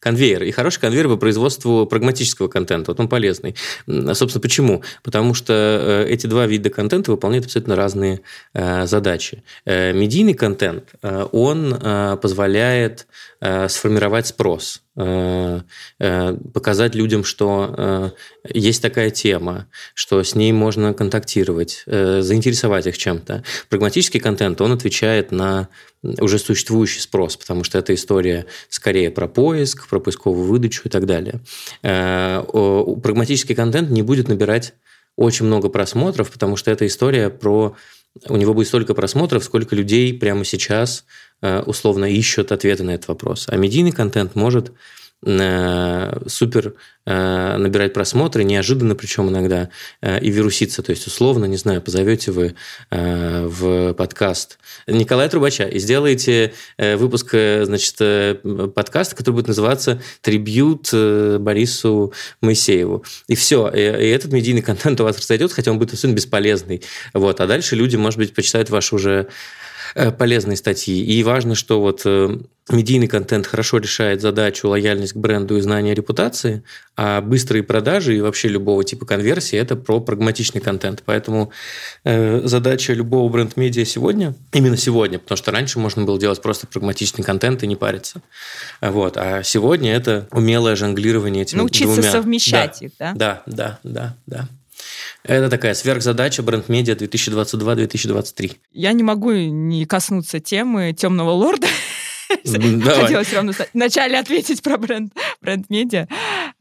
конвейер. 0.00 0.42
И 0.42 0.50
хороший 0.50 0.80
конвейер 0.80 1.08
по 1.08 1.16
производству 1.16 1.86
прагматического 1.86 2.48
контента. 2.48 2.90
Вот 2.90 3.00
он 3.00 3.08
полезный. 3.08 3.54
Собственно, 3.86 4.40
почему? 4.40 4.82
Потому 5.02 5.34
что 5.34 6.04
эти 6.08 6.26
два 6.26 6.46
вида 6.46 6.70
контента 6.70 7.10
выполняют 7.10 7.46
абсолютно 7.46 7.76
разные 7.76 8.20
задачи. 8.54 9.42
Медийный 9.66 10.34
контент, 10.34 10.94
он 11.02 11.78
позволяет 12.20 13.06
сформировать 13.40 14.26
спрос 14.26 14.82
Э, 14.96 15.60
э, 15.98 16.36
показать 16.52 16.94
людям, 16.94 17.24
что 17.24 17.74
э, 17.76 18.10
есть 18.54 18.80
такая 18.80 19.10
тема, 19.10 19.53
что 19.94 20.22
с 20.22 20.34
ней 20.34 20.52
можно 20.52 20.94
контактировать, 20.94 21.82
заинтересовать 21.86 22.86
их 22.86 22.98
чем-то. 22.98 23.44
Прагматический 23.68 24.20
контент, 24.20 24.60
он 24.60 24.72
отвечает 24.72 25.30
на 25.30 25.68
уже 26.02 26.38
существующий 26.38 27.00
спрос, 27.00 27.36
потому 27.36 27.64
что 27.64 27.78
эта 27.78 27.94
история 27.94 28.46
скорее 28.68 29.10
про 29.10 29.26
поиск, 29.26 29.88
про 29.88 30.00
поисковую 30.00 30.46
выдачу 30.46 30.82
и 30.84 30.90
так 30.90 31.06
далее. 31.06 31.40
Прагматический 31.82 33.54
контент 33.54 33.90
не 33.90 34.02
будет 34.02 34.28
набирать 34.28 34.74
очень 35.16 35.46
много 35.46 35.68
просмотров, 35.68 36.30
потому 36.30 36.56
что 36.56 36.70
эта 36.70 36.86
история 36.86 37.30
про 37.30 37.76
у 38.28 38.36
него 38.36 38.54
будет 38.54 38.68
столько 38.68 38.94
просмотров, 38.94 39.42
сколько 39.42 39.74
людей 39.74 40.16
прямо 40.16 40.44
сейчас 40.44 41.04
Э, 41.44 41.60
условно 41.60 42.06
ищут 42.06 42.52
ответы 42.52 42.84
на 42.84 42.92
этот 42.92 43.08
вопрос. 43.08 43.48
А 43.50 43.56
медийный 43.56 43.92
контент 43.92 44.34
может 44.34 44.68
э, 44.68 44.72
супер 45.24 46.74
э, 47.06 47.56
набирать 47.56 47.92
просмотры, 47.92 48.44
неожиданно 48.44 48.94
причем 48.94 49.28
иногда, 49.28 49.70
и 50.02 50.30
вируситься. 50.30 50.82
То 50.82 50.90
есть, 50.90 51.06
условно, 51.06 51.46
не 51.46 51.56
знаю, 51.56 51.80
позовете 51.80 52.30
вы 52.30 52.54
в 52.90 53.94
подкаст 53.94 54.58
Николая 54.86 55.28
Трубача 55.28 55.64
и 55.64 55.78
сделаете 55.78 56.52
выпуск, 56.78 57.30
значит, 57.30 57.96
подкаста, 58.74 59.16
который 59.16 59.36
будет 59.36 59.48
называться 59.48 60.02
«Трибьют 60.20 60.92
Борису 60.92 62.12
Моисееву». 62.40 63.04
И 63.28 63.34
все. 63.34 63.68
И 63.70 63.80
этот 63.80 64.32
медийный 64.32 64.62
контент 64.62 65.00
у 65.00 65.04
вас 65.04 65.16
растет, 65.30 65.52
хотя 65.52 65.70
он 65.70 65.78
будет 65.78 65.92
абсолютно 65.92 66.16
бесполезный. 66.16 66.82
Вот. 67.14 67.40
А 67.40 67.46
дальше 67.46 67.76
люди, 67.76 67.96
может 67.96 68.18
быть, 68.18 68.34
почитают 68.34 68.70
ваш 68.70 68.92
уже 68.92 69.14
Э, 69.14 69.28
полезные 69.94 70.56
статьи. 70.56 71.04
И 71.04 71.22
важно, 71.22 71.54
что 71.54 71.80
вот 71.80 72.02
э, 72.04 72.38
медийный 72.70 73.06
контент 73.06 73.46
хорошо 73.46 73.78
решает 73.78 74.20
задачу 74.20 74.68
лояльность 74.68 75.12
к 75.12 75.16
бренду 75.16 75.56
и 75.56 75.60
знание 75.60 75.94
репутации, 75.94 76.62
а 76.96 77.20
быстрые 77.20 77.62
продажи 77.62 78.16
и 78.16 78.20
вообще 78.20 78.48
любого 78.48 78.84
типа 78.84 79.04
конверсии– 79.04 79.58
это 79.58 79.76
про 79.76 80.00
прагматичный 80.00 80.60
контент. 80.60 81.02
Поэтому 81.04 81.52
э, 82.04 82.40
задача 82.44 82.92
любого 82.92 83.28
бренд-медиа 83.28 83.84
сегодня, 83.84 84.34
именно 84.52 84.76
сегодня, 84.76 85.18
потому 85.18 85.36
что 85.36 85.50
раньше 85.52 85.78
можно 85.78 86.04
было 86.04 86.18
делать 86.18 86.40
просто 86.40 86.66
прагматичный 86.66 87.24
контент 87.24 87.62
и 87.62 87.66
не 87.66 87.76
париться. 87.76 88.22
Вот. 88.80 89.16
А 89.16 89.42
сегодня 89.42 89.94
это 89.94 90.26
умелое 90.30 90.76
жонглирование 90.76 91.42
этими 91.42 91.58
Научиться 91.58 91.94
двумя. 91.94 92.10
совмещать 92.10 92.78
да. 92.80 92.86
их, 92.86 92.92
да? 92.98 93.12
Да, 93.14 93.42
да, 93.46 93.78
да, 93.82 94.16
да. 94.26 94.48
Это 95.22 95.48
такая 95.48 95.74
сверхзадача 95.74 96.42
бренд-медиа 96.42 96.94
2022-2023. 96.94 98.56
Я 98.72 98.92
не 98.92 99.02
могу 99.02 99.32
не 99.32 99.86
коснуться 99.86 100.40
темы 100.40 100.92
темного 100.92 101.30
лорда. 101.30 101.66
Давай. 102.44 103.02
Хотела 103.02 103.22
все 103.24 103.36
равно 103.36 103.52
вначале 103.72 104.18
ответить 104.18 104.62
про 104.62 104.76
бренд, 104.76 105.12
бренд-медиа. 105.40 106.08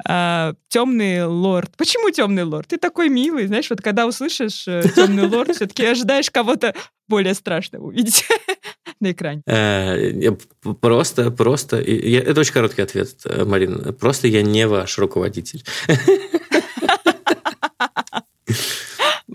А, 0.06 0.54
темный 0.68 1.26
лорд. 1.26 1.72
Почему 1.78 2.10
темный 2.10 2.44
лорд? 2.44 2.68
Ты 2.68 2.78
такой 2.78 3.10
милый, 3.10 3.48
знаешь, 3.48 3.70
вот 3.70 3.82
когда 3.82 4.08
услышишь 4.08 4.68
э, 4.68 4.84
темный 4.96 5.28
лорд, 5.28 5.52
все-таки 5.56 5.86
ожидаешь 5.86 6.30
кого-то 6.30 6.74
более 7.08 7.34
страшного 7.34 7.88
увидеть 7.88 8.26
на 9.00 9.12
экране. 9.12 9.42
Э, 9.46 10.32
просто, 10.82 11.32
просто, 11.32 11.78
это 11.78 12.40
очень 12.40 12.54
короткий 12.54 12.82
ответ, 12.82 13.16
э, 13.26 13.44
Марина. 13.46 13.94
Просто 13.94 14.28
я 14.28 14.42
не 14.42 14.68
ваш 14.68 14.98
руководитель. 14.98 15.64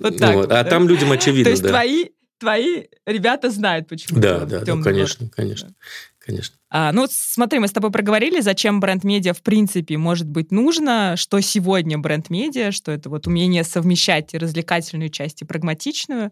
Вот 0.00 0.18
так. 0.18 0.34
Вот. 0.34 0.52
А 0.52 0.64
там 0.64 0.88
людям 0.88 1.12
очевидно, 1.12 1.44
То 1.44 1.50
есть 1.50 1.62
да. 1.62 1.70
твои, 1.70 2.06
твои 2.38 2.84
ребята 3.06 3.50
знают, 3.50 3.88
почему. 3.88 4.20
Да, 4.20 4.40
да, 4.44 4.60
да, 4.60 4.82
конечно, 4.82 5.28
конечно, 5.28 5.74
конечно. 6.18 6.56
А, 6.70 6.92
ну, 6.92 7.06
смотри, 7.08 7.58
мы 7.58 7.68
с 7.68 7.72
тобой 7.72 7.90
проговорили, 7.90 8.40
зачем 8.40 8.80
бренд-медиа 8.80 9.32
в 9.32 9.42
принципе 9.42 9.96
может 9.96 10.28
быть 10.28 10.50
нужно, 10.50 11.16
что 11.16 11.40
сегодня 11.40 11.98
бренд-медиа, 11.98 12.72
что 12.72 12.92
это 12.92 13.08
вот 13.08 13.26
умение 13.26 13.64
совмещать 13.64 14.34
развлекательную 14.34 15.08
часть, 15.08 15.42
и 15.42 15.46
прагматичную. 15.46 16.30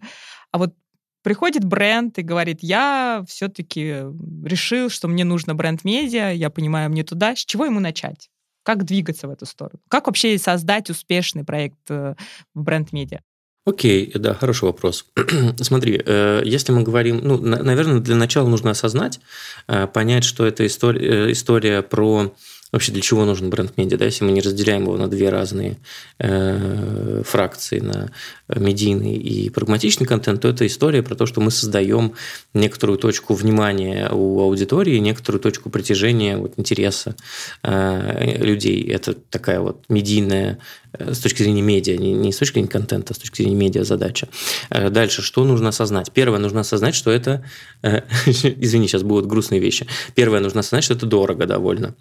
А 0.52 0.58
вот 0.58 0.74
приходит 1.22 1.64
бренд 1.64 2.18
и 2.18 2.22
говорит, 2.22 2.58
я 2.60 3.24
все-таки 3.26 4.04
решил, 4.44 4.90
что 4.90 5.08
мне 5.08 5.24
нужно 5.24 5.54
бренд-медиа, 5.54 6.30
я 6.32 6.50
понимаю, 6.50 6.90
мне 6.90 7.02
туда. 7.02 7.34
С 7.34 7.44
чего 7.44 7.64
ему 7.64 7.80
начать? 7.80 8.28
Как 8.62 8.84
двигаться 8.84 9.28
в 9.28 9.30
эту 9.30 9.46
сторону? 9.46 9.80
Как 9.88 10.06
вообще 10.06 10.38
создать 10.38 10.90
успешный 10.90 11.44
проект 11.44 11.78
э, 11.88 12.14
в 12.52 12.62
бренд-медиа? 12.62 13.20
Окей, 13.66 14.12
да, 14.14 14.32
хороший 14.32 14.66
вопрос. 14.66 15.06
Смотри, 15.60 16.00
э, 16.06 16.42
если 16.44 16.70
мы 16.70 16.84
говорим, 16.84 17.20
ну, 17.20 17.36
наверное, 17.36 17.98
для 17.98 18.14
начала 18.14 18.48
нужно 18.48 18.70
осознать, 18.70 19.18
э, 19.66 19.88
понять, 19.88 20.22
что 20.22 20.46
это 20.46 20.64
история, 20.64 21.32
история 21.32 21.82
про 21.82 22.32
вообще 22.72 22.92
для 22.92 23.00
чего 23.00 23.24
нужен 23.24 23.48
бренд-медиа, 23.48 23.96
да, 23.96 24.04
если 24.04 24.24
мы 24.24 24.32
не 24.32 24.40
разделяем 24.40 24.82
его 24.82 24.96
на 24.96 25.08
две 25.08 25.30
разные 25.30 25.78
э, 26.18 27.22
фракции, 27.24 27.80
на 27.80 28.10
медийный 28.48 29.14
и 29.14 29.48
прагматичный 29.50 30.06
контент, 30.06 30.42
то 30.42 30.48
это 30.48 30.66
история 30.66 31.02
про 31.02 31.14
то, 31.14 31.26
что 31.26 31.40
мы 31.40 31.50
создаем 31.50 32.14
некоторую 32.54 32.98
точку 32.98 33.34
внимания 33.34 34.10
у 34.10 34.40
аудитории, 34.40 34.98
некоторую 34.98 35.40
точку 35.40 35.70
притяжения 35.70 36.36
вот, 36.36 36.54
интереса 36.56 37.14
э, 37.62 38.44
людей. 38.44 38.82
Это 38.90 39.14
такая 39.14 39.60
вот 39.60 39.84
медийная 39.88 40.58
э, 40.85 40.85
с 40.98 41.18
точки 41.18 41.42
зрения 41.42 41.62
медиа, 41.62 41.96
не, 41.96 42.12
не 42.12 42.32
с 42.32 42.38
точки 42.38 42.54
зрения 42.54 42.68
контента, 42.68 43.12
а 43.12 43.14
с 43.14 43.18
точки 43.18 43.42
зрения 43.42 43.56
медиа 43.56 43.84
задача. 43.84 44.28
Э, 44.70 44.90
дальше, 44.90 45.22
что 45.22 45.44
нужно 45.44 45.70
осознать? 45.70 46.12
Первое, 46.12 46.38
нужно 46.38 46.60
осознать, 46.60 46.94
что 46.94 47.10
это... 47.10 47.44
Э, 47.82 48.02
извини, 48.26 48.88
сейчас 48.88 49.02
будут 49.02 49.26
грустные 49.26 49.60
вещи. 49.60 49.86
Первое, 50.14 50.40
нужно 50.40 50.60
осознать, 50.60 50.84
что 50.84 50.94
это 50.94 51.06
дорого 51.06 51.46
довольно. 51.46 51.94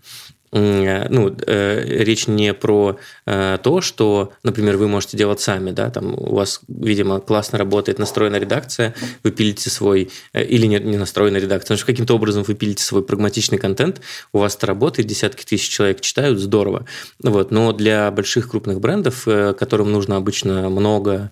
Э, 0.56 1.08
ну, 1.10 1.36
э, 1.46 2.04
речь 2.04 2.28
не 2.28 2.54
про 2.54 2.98
э, 3.26 3.58
то, 3.62 3.82
что, 3.82 4.32
например, 4.44 4.78
вы 4.78 4.88
можете 4.88 5.18
делать 5.18 5.42
сами, 5.42 5.72
да, 5.72 5.90
там 5.90 6.14
у 6.14 6.36
вас, 6.36 6.62
видимо, 6.70 7.20
классно 7.20 7.58
работает 7.58 8.00
настроенная 8.00 8.40
редакция, 8.40 8.96
вы 9.24 9.32
пилите 9.32 9.70
свой, 9.70 10.10
или 10.34 10.66
не, 10.66 10.80
не 10.80 10.98
настроенная 10.98 11.42
редакция, 11.42 11.76
но 11.76 11.86
каким-то 11.86 12.16
образом 12.16 12.44
вы 12.44 12.54
пилите 12.54 12.84
свой 12.84 13.04
прагматичный 13.04 13.58
контент, 13.58 14.00
у 14.32 14.40
вас 14.40 14.56
это 14.56 14.68
работает, 14.68 15.10
десятки 15.10 15.44
тысяч 15.44 15.68
человек 15.70 16.00
читают, 16.00 16.40
здорово. 16.40 16.86
Вот, 17.22 17.52
но 17.52 17.74
для 17.74 18.10
больших 18.12 18.50
крупных 18.50 18.80
брендов, 18.86 19.28
которым 19.58 19.92
нужно 19.92 20.16
обычно 20.16 20.70
много, 20.70 21.32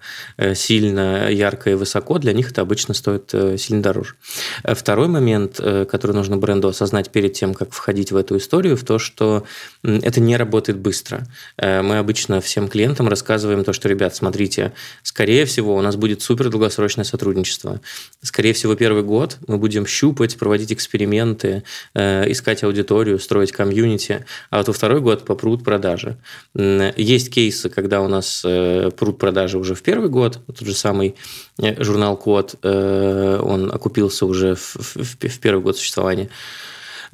сильно, 0.53 1.29
ярко 1.29 1.69
и 1.69 1.75
высоко, 1.75 2.17
для 2.17 2.33
них 2.33 2.51
это 2.51 2.61
обычно 2.61 2.93
стоит 2.93 3.33
сильно 3.57 3.81
дороже. 3.81 4.15
Второй 4.63 5.07
момент, 5.07 5.57
который 5.57 6.13
нужно 6.13 6.37
бренду 6.37 6.67
осознать 6.67 7.09
перед 7.09 7.33
тем, 7.33 7.53
как 7.53 7.73
входить 7.73 8.11
в 8.11 8.17
эту 8.17 8.37
историю, 8.37 8.75
в 8.75 8.83
то, 8.83 8.99
что 8.99 9.43
это 9.83 10.19
не 10.19 10.37
работает 10.37 10.79
быстро. 10.79 11.27
Э, 11.57 11.81
мы 11.81 11.97
обычно 11.97 12.41
всем 12.41 12.67
клиентам 12.67 13.07
рассказываем 13.07 13.63
то, 13.63 13.73
что, 13.73 13.89
ребят, 13.89 14.15
смотрите, 14.15 14.73
скорее 15.03 15.45
всего, 15.45 15.75
у 15.75 15.81
нас 15.81 15.95
будет 15.95 16.21
супер 16.21 16.49
долгосрочное 16.49 17.05
сотрудничество. 17.05 17.81
Скорее 18.21 18.53
всего, 18.53 18.75
первый 18.75 19.03
год 19.03 19.37
мы 19.47 19.57
будем 19.57 19.85
щупать, 19.85 20.37
проводить 20.37 20.71
эксперименты, 20.71 21.63
э, 21.93 22.31
искать 22.31 22.63
аудиторию, 22.63 23.19
строить 23.19 23.51
комьюнити, 23.51 24.25
а 24.49 24.57
вот 24.57 24.67
во 24.67 24.73
второй 24.73 25.01
год 25.01 25.25
попрут 25.25 25.63
продажи. 25.63 26.17
Есть 26.55 27.29
кейсы, 27.29 27.42
когда 27.51 28.01
у 28.01 28.07
нас 28.07 28.43
э, 28.45 28.91
прут 28.91 29.17
продажи 29.17 29.57
уже 29.57 29.75
в 29.75 29.81
первый 29.81 30.09
год, 30.09 30.39
тот 30.47 30.59
же 30.59 30.73
самый 30.73 31.15
журнал 31.57 32.17
Код, 32.17 32.55
он 32.63 33.71
окупился 33.71 34.25
уже 34.25 34.55
в, 34.55 34.75
в, 34.75 34.95
в 34.95 35.39
первый 35.39 35.61
год 35.61 35.77
существования. 35.77 36.29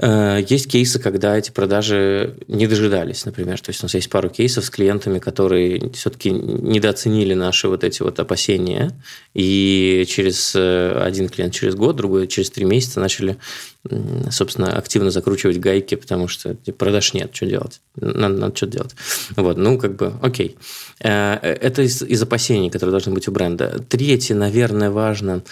Э, 0.01 0.39
есть 0.48 0.72
кейсы, 0.72 0.98
когда 0.98 1.38
эти 1.38 1.51
продажи 1.51 2.36
не 2.48 2.68
дожидались, 2.68 3.25
например. 3.25 3.60
То 3.60 3.70
есть 3.70 3.82
у 3.84 3.86
нас 3.86 3.94
есть 3.94 4.10
пару 4.10 4.29
кейсов 4.29 4.65
с 4.65 4.70
клиентами, 4.70 5.20
которые 5.20 5.91
все-таки 5.91 6.32
недооценили 6.32 7.34
наши 7.34 7.68
вот 7.68 7.84
эти 7.84 8.01
вот 8.01 8.20
опасения, 8.20 8.91
и 9.34 10.06
через 10.08 10.53
э, 10.56 10.91
один 11.03 11.27
клиент 11.27 11.53
через 11.53 11.75
год, 11.75 11.98
другой 11.98 12.27
через 12.27 12.50
три 12.50 12.63
месяца 12.63 13.01
начали, 13.01 13.38
собственно, 14.29 14.77
активно 14.77 15.12
закручивать 15.12 15.60
гайки, 15.60 15.96
потому 15.96 16.29
что 16.29 16.56
типа, 16.56 16.77
продаж 16.77 17.13
нет, 17.13 17.36
что 17.36 17.46
делать? 17.46 17.82
Надо, 17.96 18.36
надо 18.36 18.56
что 18.56 18.68
делать. 18.68 18.96
Вот, 19.36 19.58
ну, 19.58 19.77
как 19.77 19.98
бы, 19.98 20.13
окей. 20.22 20.58
Э, 21.01 21.34
это 21.34 21.82
из, 21.82 22.01
из 22.01 22.24
опасений, 22.24 22.70
которые 22.70 22.91
должны 22.91 23.13
быть 23.13 23.27
у 23.27 23.34
бренда. 23.34 23.84
Третье, 23.89 24.34
наверное, 24.34 24.91
важно 24.91 25.44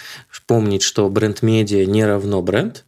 помнить, 0.46 0.82
что 0.82 1.06
бренд-медиа 1.10 1.84
не 1.84 2.06
равно 2.06 2.40
бренд 2.40 2.86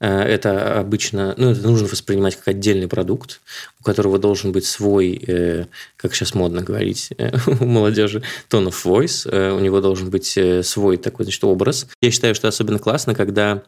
это 0.00 0.78
обычно, 0.78 1.34
ну, 1.36 1.50
это 1.50 1.62
нужно 1.62 1.88
воспринимать 1.88 2.36
как 2.36 2.48
отдельный 2.48 2.88
продукт, 2.88 3.40
у 3.80 3.84
которого 3.84 4.18
должен 4.18 4.52
быть 4.52 4.64
свой, 4.64 5.20
э, 5.26 5.66
как 5.96 6.14
сейчас 6.14 6.34
модно 6.34 6.62
говорить 6.62 7.10
у 7.60 7.64
молодежи, 7.64 8.22
tone 8.48 8.68
of 8.68 8.76
voice, 8.84 9.56
у 9.56 9.60
него 9.60 9.80
должен 9.80 10.10
быть 10.10 10.38
свой 10.62 10.96
такой, 10.98 11.24
значит, 11.24 11.42
образ. 11.44 11.86
Я 12.00 12.10
считаю, 12.10 12.34
что 12.34 12.48
особенно 12.48 12.78
классно, 12.78 13.14
когда 13.14 13.62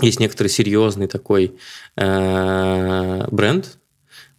есть 0.00 0.20
некоторый 0.20 0.48
серьезный 0.48 1.06
такой 1.06 1.54
бренд, 1.94 3.76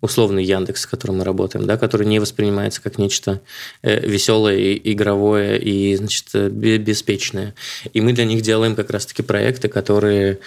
условный 0.04 0.44
Яндекс, 0.44 0.82
с 0.82 0.86
которым 0.86 1.20
мы 1.20 1.24
работаем, 1.24 1.66
да, 1.66 1.78
который 1.78 2.06
не 2.06 2.20
воспринимается 2.20 2.82
как 2.82 2.98
нечто 2.98 3.40
э, 3.84 4.06
веселое, 4.06 4.74
игровое 4.74 5.58
и, 5.58 5.96
значит, 5.96 6.26
э, 6.34 6.50
беспечное. 6.50 7.56
И 7.94 8.02
мы 8.02 8.12
для 8.12 8.26
них 8.26 8.42
делаем 8.42 8.76
как 8.76 8.90
раз-таки 8.90 9.24
проекты, 9.24 9.70
которые 9.70 10.34
э, 10.34 10.38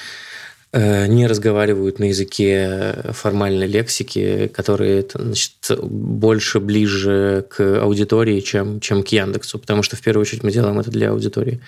не 0.77 1.27
разговаривают 1.27 1.99
на 1.99 2.05
языке 2.05 2.95
формальной 3.13 3.67
лексики, 3.67 4.49
которые 4.49 5.07
значит, 5.15 5.53
больше 5.81 6.61
ближе 6.61 7.47
к 7.49 7.83
аудитории, 7.83 8.41
чем, 8.41 8.81
чем 8.81 9.03
к 9.03 9.09
Яндексу, 9.09 9.59
потому 9.59 9.83
что 9.83 9.97
в 9.97 10.03
первую 10.03 10.23
очередь 10.23 10.43
мы 10.43 10.53
делаем 10.53 10.79
это 10.79 10.91
для 10.91 11.11
аудитории. 11.11 11.61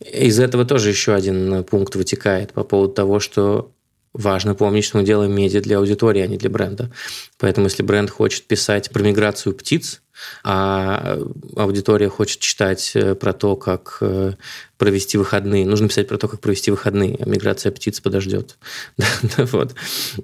Из 0.00 0.38
этого 0.38 0.64
тоже 0.64 0.90
еще 0.90 1.14
один 1.14 1.64
пункт 1.64 1.96
вытекает 1.96 2.52
по 2.52 2.62
поводу 2.62 2.92
того, 2.92 3.18
что 3.18 3.72
важно 4.12 4.54
помнить, 4.54 4.84
что 4.84 4.98
мы 4.98 5.04
делаем 5.04 5.32
медиа 5.32 5.60
для 5.60 5.78
аудитории, 5.78 6.22
а 6.22 6.26
не 6.26 6.36
для 6.36 6.50
бренда. 6.50 6.90
Поэтому 7.38 7.66
если 7.66 7.82
бренд 7.82 8.10
хочет 8.10 8.44
писать 8.44 8.90
про 8.90 9.02
миграцию 9.02 9.54
птиц, 9.54 10.00
а 10.44 11.18
аудитория 11.56 12.08
хочет 12.08 12.40
читать 12.40 12.92
э, 12.94 13.14
про 13.14 13.32
то, 13.32 13.56
как 13.56 13.98
э, 14.00 14.34
провести 14.76 15.18
выходные. 15.18 15.66
Нужно 15.66 15.88
писать 15.88 16.08
про 16.08 16.18
то, 16.18 16.28
как 16.28 16.40
провести 16.40 16.70
выходные, 16.70 17.16
а 17.20 17.28
миграция 17.28 17.72
птиц 17.72 18.00
подождет. 18.00 18.56
вот. 19.36 19.74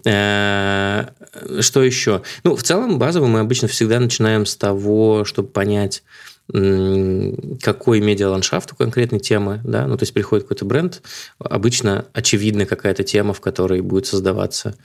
Э, 0.04 1.08
что 1.60 1.82
еще? 1.82 2.22
Ну, 2.44 2.56
в 2.56 2.62
целом, 2.62 2.98
базово 2.98 3.26
мы 3.26 3.40
обычно 3.40 3.68
всегда 3.68 4.00
начинаем 4.00 4.46
с 4.46 4.56
того, 4.56 5.24
чтобы 5.24 5.48
понять, 5.48 6.02
какой 6.46 8.00
медиаландшафт 8.00 8.72
у 8.72 8.76
конкретной 8.76 9.18
темы, 9.18 9.62
да, 9.64 9.86
ну, 9.86 9.96
то 9.96 10.02
есть 10.02 10.12
приходит 10.12 10.44
какой-то 10.44 10.66
бренд, 10.66 11.00
обычно 11.38 12.04
очевидна 12.12 12.66
какая-то 12.66 13.02
тема, 13.02 13.32
в 13.32 13.40
которой 13.40 13.80
будет 13.80 14.06
создаваться 14.06 14.76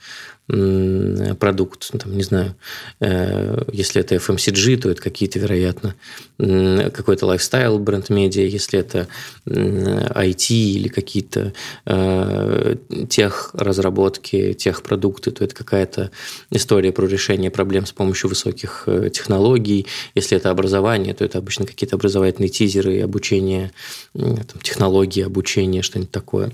продукт, 1.38 1.90
ну, 1.92 1.98
там, 1.98 2.16
не 2.16 2.22
знаю, 2.22 2.56
э, 3.00 3.62
если 3.72 4.00
это 4.00 4.16
FMCG, 4.16 4.78
то 4.78 4.90
это 4.90 5.00
какие-то, 5.00 5.38
вероятно, 5.38 5.94
какой-то 6.38 7.26
лайфстайл 7.26 7.78
бренд-медиа, 7.78 8.46
если 8.46 8.78
это 8.78 9.06
IT 9.46 10.50
или 10.50 10.88
какие-то 10.88 11.52
э, 11.86 12.76
тех 13.08 13.50
разработки, 13.52 14.54
тех 14.54 14.82
продукты, 14.82 15.30
то 15.30 15.44
это 15.44 15.54
какая-то 15.54 16.10
история 16.50 16.92
про 16.92 17.06
решение 17.06 17.50
проблем 17.50 17.86
с 17.86 17.92
помощью 17.92 18.30
высоких 18.30 18.84
э, 18.86 19.10
технологий, 19.10 19.86
если 20.14 20.36
это 20.36 20.50
образование, 20.50 21.14
то 21.14 21.24
это 21.24 21.38
обычно 21.38 21.66
какие-то 21.66 21.96
образовательные 21.96 22.48
тизеры, 22.48 23.00
обучение, 23.02 23.70
там, 24.14 24.60
технологии 24.62 25.22
обучения, 25.22 25.82
что-нибудь 25.82 26.10
такое. 26.10 26.52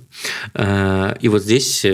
И 1.21 1.29
вот 1.29 1.43
здесь 1.43 1.85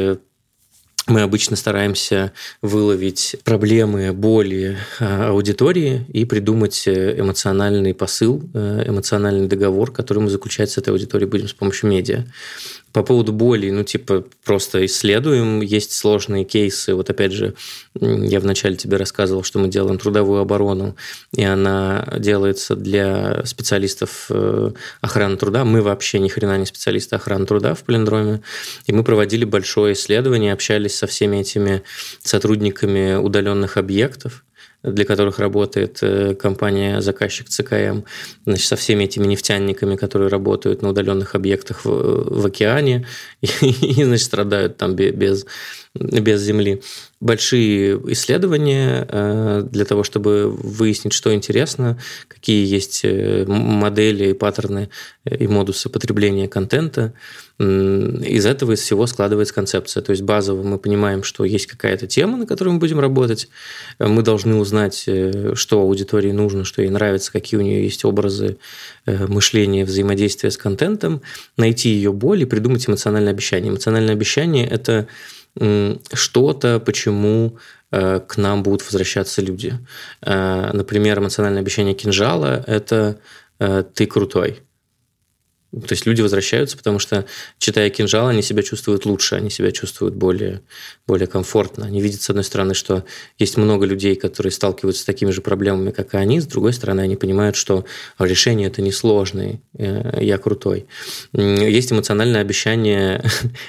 мы 1.08 1.22
обычно 1.22 1.56
стараемся 1.56 2.32
выловить 2.60 3.36
проблемы, 3.44 4.12
боли 4.12 4.78
а, 5.00 5.30
аудитории 5.30 6.06
и 6.12 6.24
придумать 6.24 6.86
э, 6.86 7.18
эмоциональный 7.18 7.92
посыл, 7.92 8.42
э, 8.54 8.84
эмоциональный 8.86 9.48
договор, 9.48 9.90
который 9.90 10.20
мы 10.22 10.30
заключать 10.30 10.70
с 10.70 10.78
этой 10.78 10.90
аудиторией 10.90 11.28
будем 11.28 11.48
с 11.48 11.52
помощью 11.52 11.90
медиа. 11.90 12.24
По 12.92 13.02
поводу 13.02 13.32
боли, 13.32 13.70
ну, 13.70 13.84
типа, 13.84 14.24
просто 14.44 14.84
исследуем. 14.84 15.60
Есть 15.60 15.92
сложные 15.92 16.44
кейсы. 16.44 16.94
Вот 16.94 17.08
опять 17.08 17.32
же, 17.32 17.54
я 18.00 18.40
вначале 18.40 18.76
тебе 18.76 18.96
рассказывал, 18.96 19.42
что 19.42 19.58
мы 19.58 19.68
делаем 19.68 19.98
трудовую 19.98 20.40
оборону, 20.40 20.96
и 21.34 21.42
она 21.42 22.06
делается 22.18 22.76
для 22.76 23.44
специалистов 23.44 24.26
э, 24.30 24.72
охраны 25.00 25.36
труда. 25.36 25.64
Мы 25.64 25.80
вообще 25.80 26.18
ни 26.18 26.28
хрена 26.28 26.58
не 26.58 26.66
специалисты 26.66 27.16
охраны 27.16 27.46
труда 27.46 27.74
в 27.74 27.82
Полиндроме. 27.84 28.42
И 28.86 28.92
мы 28.92 29.04
проводили 29.04 29.44
большое 29.44 29.94
исследование, 29.94 30.52
общались 30.52 30.96
со 30.96 31.06
всеми 31.06 31.38
этими 31.38 31.82
сотрудниками 32.22 33.14
удаленных 33.14 33.76
объектов 33.76 34.44
для 34.82 35.04
которых 35.04 35.38
работает 35.38 35.98
э, 36.02 36.34
компания-заказчик 36.34 37.48
ЦКМ, 37.48 38.02
значит, 38.44 38.66
со 38.66 38.76
всеми 38.76 39.04
этими 39.04 39.26
нефтяниками, 39.26 39.96
которые 39.96 40.28
работают 40.28 40.82
на 40.82 40.90
удаленных 40.90 41.34
объектах 41.34 41.84
в, 41.84 42.40
в 42.40 42.46
океане 42.46 43.06
и, 43.40 43.46
и, 43.62 44.04
значит, 44.04 44.26
страдают 44.26 44.76
там 44.76 44.94
без, 44.94 45.46
без 45.94 46.40
земли. 46.40 46.82
Большие 47.20 48.00
исследования 48.12 49.06
э, 49.08 49.62
для 49.70 49.84
того, 49.84 50.02
чтобы 50.02 50.50
выяснить, 50.50 51.12
что 51.12 51.32
интересно, 51.32 51.98
какие 52.26 52.66
есть 52.66 53.02
э, 53.04 53.44
модели 53.46 54.30
и 54.30 54.34
паттерны 54.34 54.88
и 55.24 55.46
модусы 55.46 55.88
потребления 55.88 56.48
контента. 56.48 57.12
Из 57.62 58.46
этого 58.46 58.72
из 58.72 58.80
всего 58.80 59.06
складывается 59.06 59.54
концепция. 59.54 60.02
То 60.02 60.10
есть 60.10 60.22
базово 60.22 60.62
мы 60.62 60.78
понимаем, 60.78 61.22
что 61.22 61.44
есть 61.44 61.66
какая-то 61.66 62.06
тема, 62.06 62.36
на 62.36 62.46
которой 62.46 62.70
мы 62.70 62.78
будем 62.78 62.98
работать. 62.98 63.48
Мы 63.98 64.22
должны 64.22 64.56
узнать, 64.56 65.04
э, 65.06 65.54
что 65.54 65.80
аудитории 65.80 66.32
нужно, 66.32 66.64
что 66.64 66.82
ей 66.82 66.90
нравится, 66.90 67.30
какие 67.30 67.58
у 67.58 67.62
нее 67.62 67.84
есть 67.84 68.04
образы 68.04 68.58
мышления, 69.06 69.84
взаимодействия 69.84 70.50
с 70.50 70.56
контентом, 70.56 71.22
найти 71.56 71.90
ее 71.90 72.12
боль 72.12 72.42
и 72.42 72.46
придумать 72.46 72.88
эмоциональное 72.88 73.32
обещание. 73.32 73.70
Эмоциональное 73.70 74.14
обещание– 74.14 74.66
это 74.68 75.08
что-то, 76.12 76.80
почему 76.80 77.58
э, 77.90 78.20
к 78.26 78.36
нам 78.36 78.62
будут 78.62 78.82
возвращаться 78.82 79.42
люди. 79.42 79.74
Э, 80.22 80.70
например, 80.72 81.18
эмоциональное 81.18 81.60
обещание 81.60 81.94
кинжала– 81.94 82.64
это 82.66 83.18
э, 83.58 83.84
«ты 83.94 84.06
крутой». 84.06 84.62
То 85.72 85.94
есть 85.94 86.04
люди 86.04 86.20
возвращаются, 86.20 86.76
потому 86.76 86.98
что, 86.98 87.24
читая 87.58 87.88
«Кинжал», 87.88 88.28
они 88.28 88.42
себя 88.42 88.62
чувствуют 88.62 89.06
лучше, 89.06 89.36
они 89.36 89.48
себя 89.48 89.72
чувствуют 89.72 90.14
более, 90.14 90.60
более 91.06 91.26
комфортно. 91.26 91.86
Они 91.86 92.02
видят, 92.02 92.20
с 92.20 92.28
одной 92.28 92.44
стороны, 92.44 92.74
что 92.74 93.04
есть 93.38 93.56
много 93.56 93.86
людей, 93.86 94.14
которые 94.14 94.50
сталкиваются 94.50 95.00
с 95.00 95.04
такими 95.06 95.30
же 95.30 95.40
проблемами, 95.40 95.90
как 95.90 96.12
и 96.12 96.18
они, 96.18 96.40
с 96.40 96.46
другой 96.46 96.74
стороны, 96.74 97.00
они 97.00 97.16
понимают, 97.16 97.56
что 97.56 97.86
решение 98.18 98.68
это 98.68 98.82
несложное, 98.82 99.62
э, 99.78 100.18
я 100.20 100.36
крутой. 100.36 100.84
Есть 101.32 101.90
эмоциональное 101.90 102.42
обещание, 102.42 103.24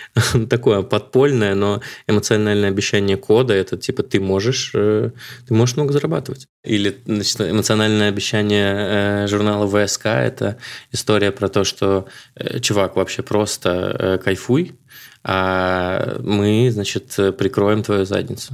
такое 0.49 0.81
подпольное, 0.81 1.55
но 1.55 1.81
эмоциональное 2.07 2.67
обещание 2.67 3.15
кода– 3.15 3.53
это 3.55 3.77
типа 3.77 4.03
ты 4.03 4.19
можешь, 4.19 4.71
э, 4.75 5.11
ты 5.47 5.53
можешь 5.53 5.77
много 5.77 5.93
зарабатывать. 5.93 6.47
Или 6.65 6.97
значит, 7.05 7.39
эмоциональное 7.39 8.09
обещание 8.09 8.75
э, 8.75 9.27
журнала 9.27 9.67
ВСК– 9.67 10.05
это 10.07 10.57
история 10.91 11.31
про 11.31 11.47
то, 11.47 11.63
что 11.63 11.92
э, 12.35 12.59
чувак, 12.59 12.95
вообще 12.95 13.21
просто 13.21 13.69
э, 13.69 14.17
кайфуй, 14.17 14.75
а 15.23 16.17
мы, 16.19 16.69
значит, 16.71 17.15
прикроем 17.37 17.81
твою 17.83 18.05
задницу. 18.05 18.53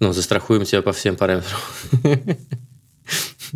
Ну, 0.00 0.12
застрахуем 0.12 0.64
тебя 0.64 0.82
по 0.82 0.92
всем 0.92 1.16
параметрам. 1.16 1.60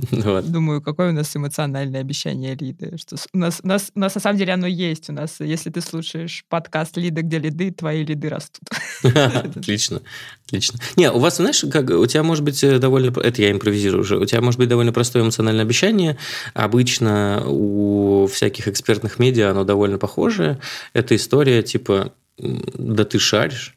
Вот. 0.10 0.50
Думаю, 0.50 0.82
какое 0.82 1.10
у 1.10 1.12
нас 1.12 1.34
эмоциональное 1.34 2.00
обещание 2.00 2.54
Лиды. 2.54 2.96
Что 2.96 3.16
у, 3.32 3.38
нас, 3.38 3.60
у, 3.62 3.66
нас, 3.68 3.90
у 3.94 3.98
нас 3.98 4.14
на 4.14 4.20
самом 4.20 4.38
деле 4.38 4.52
оно 4.52 4.66
есть. 4.66 5.08
У 5.10 5.12
нас, 5.12 5.40
если 5.40 5.70
ты 5.70 5.80
слушаешь 5.80 6.44
подкаст 6.48 6.96
Лида, 6.96 7.22
где 7.22 7.38
лиды, 7.38 7.70
твои 7.70 8.04
лиды 8.04 8.28
растут. 8.28 8.62
Отлично, 9.02 10.02
отлично. 10.46 10.78
Не, 10.96 11.10
у 11.10 11.18
вас, 11.18 11.36
знаешь, 11.36 11.64
как 11.70 11.90
у 11.90 12.06
тебя 12.06 12.22
может 12.22 12.44
быть 12.44 12.62
э, 12.62 12.78
довольно... 12.78 13.18
Это 13.20 13.42
я 13.42 13.50
импровизирую 13.50 14.02
уже. 14.02 14.18
У 14.18 14.24
тебя 14.26 14.40
может 14.40 14.58
быть 14.58 14.68
довольно 14.68 14.92
простое 14.92 15.22
эмоциональное 15.22 15.64
обещание. 15.64 16.18
Обычно 16.54 17.42
у 17.46 18.26
всяких 18.26 18.68
экспертных 18.68 19.18
медиа 19.18 19.50
оно 19.50 19.64
довольно 19.64 19.98
похожее. 19.98 20.58
Это 20.92 21.16
история 21.16 21.62
типа 21.62 22.12
да 22.40 23.04
ты 23.04 23.18
шаришь, 23.18 23.76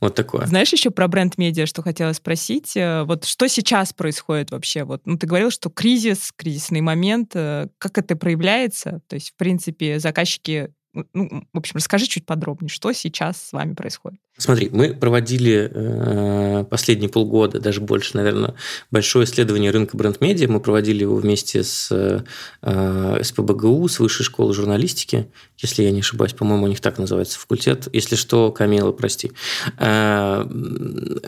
вот 0.00 0.14
такое. 0.14 0.46
Знаешь 0.46 0.72
еще 0.72 0.90
про 0.90 1.08
бренд-медиа, 1.08 1.66
что 1.66 1.82
хотела 1.82 2.12
спросить? 2.12 2.76
Э, 2.76 3.02
вот 3.02 3.24
что 3.24 3.48
сейчас 3.48 3.92
происходит 3.92 4.50
вообще? 4.52 4.84
Вот, 4.84 5.02
ну, 5.04 5.18
ты 5.18 5.26
говорил, 5.26 5.50
что 5.50 5.70
кризис, 5.70 6.32
кризисный 6.36 6.80
момент, 6.80 7.32
э, 7.34 7.68
как 7.78 7.98
это 7.98 8.14
проявляется? 8.14 9.00
То 9.08 9.14
есть, 9.14 9.30
в 9.30 9.36
принципе, 9.36 9.98
заказчики 9.98 10.72
ну, 11.14 11.44
в 11.52 11.58
общем, 11.58 11.76
расскажи 11.76 12.06
чуть 12.06 12.26
подробнее, 12.26 12.68
что 12.68 12.92
сейчас 12.92 13.42
с 13.42 13.52
вами 13.52 13.74
происходит. 13.74 14.20
Смотри, 14.38 14.70
мы 14.70 14.94
проводили 14.94 15.68
э, 15.68 16.64
последние 16.70 17.10
полгода, 17.10 17.58
даже 17.58 17.80
больше, 17.80 18.16
наверное, 18.16 18.54
большое 18.92 19.24
исследование 19.24 19.72
рынка 19.72 19.96
бренд-медиа. 19.96 20.48
Мы 20.48 20.60
проводили 20.60 21.00
его 21.00 21.16
вместе 21.16 21.64
с 21.64 21.90
э, 21.90 23.22
СПБГУ, 23.22 23.88
с 23.88 23.98
Высшей 23.98 24.24
школы 24.24 24.54
журналистики, 24.54 25.26
если 25.58 25.82
я 25.82 25.90
не 25.90 26.00
ошибаюсь, 26.00 26.34
по-моему, 26.34 26.66
у 26.66 26.68
них 26.68 26.80
так 26.80 26.98
называется 26.98 27.36
факультет. 27.36 27.88
Если 27.92 28.14
что, 28.14 28.52
Камила, 28.52 28.92
прости. 28.92 29.32
Э, 29.76 30.46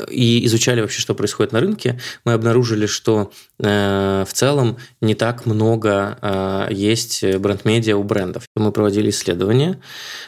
и 0.08 0.46
изучали 0.46 0.80
вообще, 0.80 1.00
что 1.00 1.16
происходит 1.16 1.52
на 1.52 1.58
рынке. 1.58 1.98
Мы 2.24 2.32
обнаружили, 2.32 2.86
что 2.86 3.32
в 3.58 4.28
целом 4.32 4.78
не 5.00 5.14
так 5.14 5.44
много 5.46 6.68
есть 6.70 7.22
бренд-медиа 7.24 7.96
у 7.96 8.04
брендов. 8.04 8.44
Мы 8.56 8.72
проводили 8.72 9.10
исследования, 9.60 9.80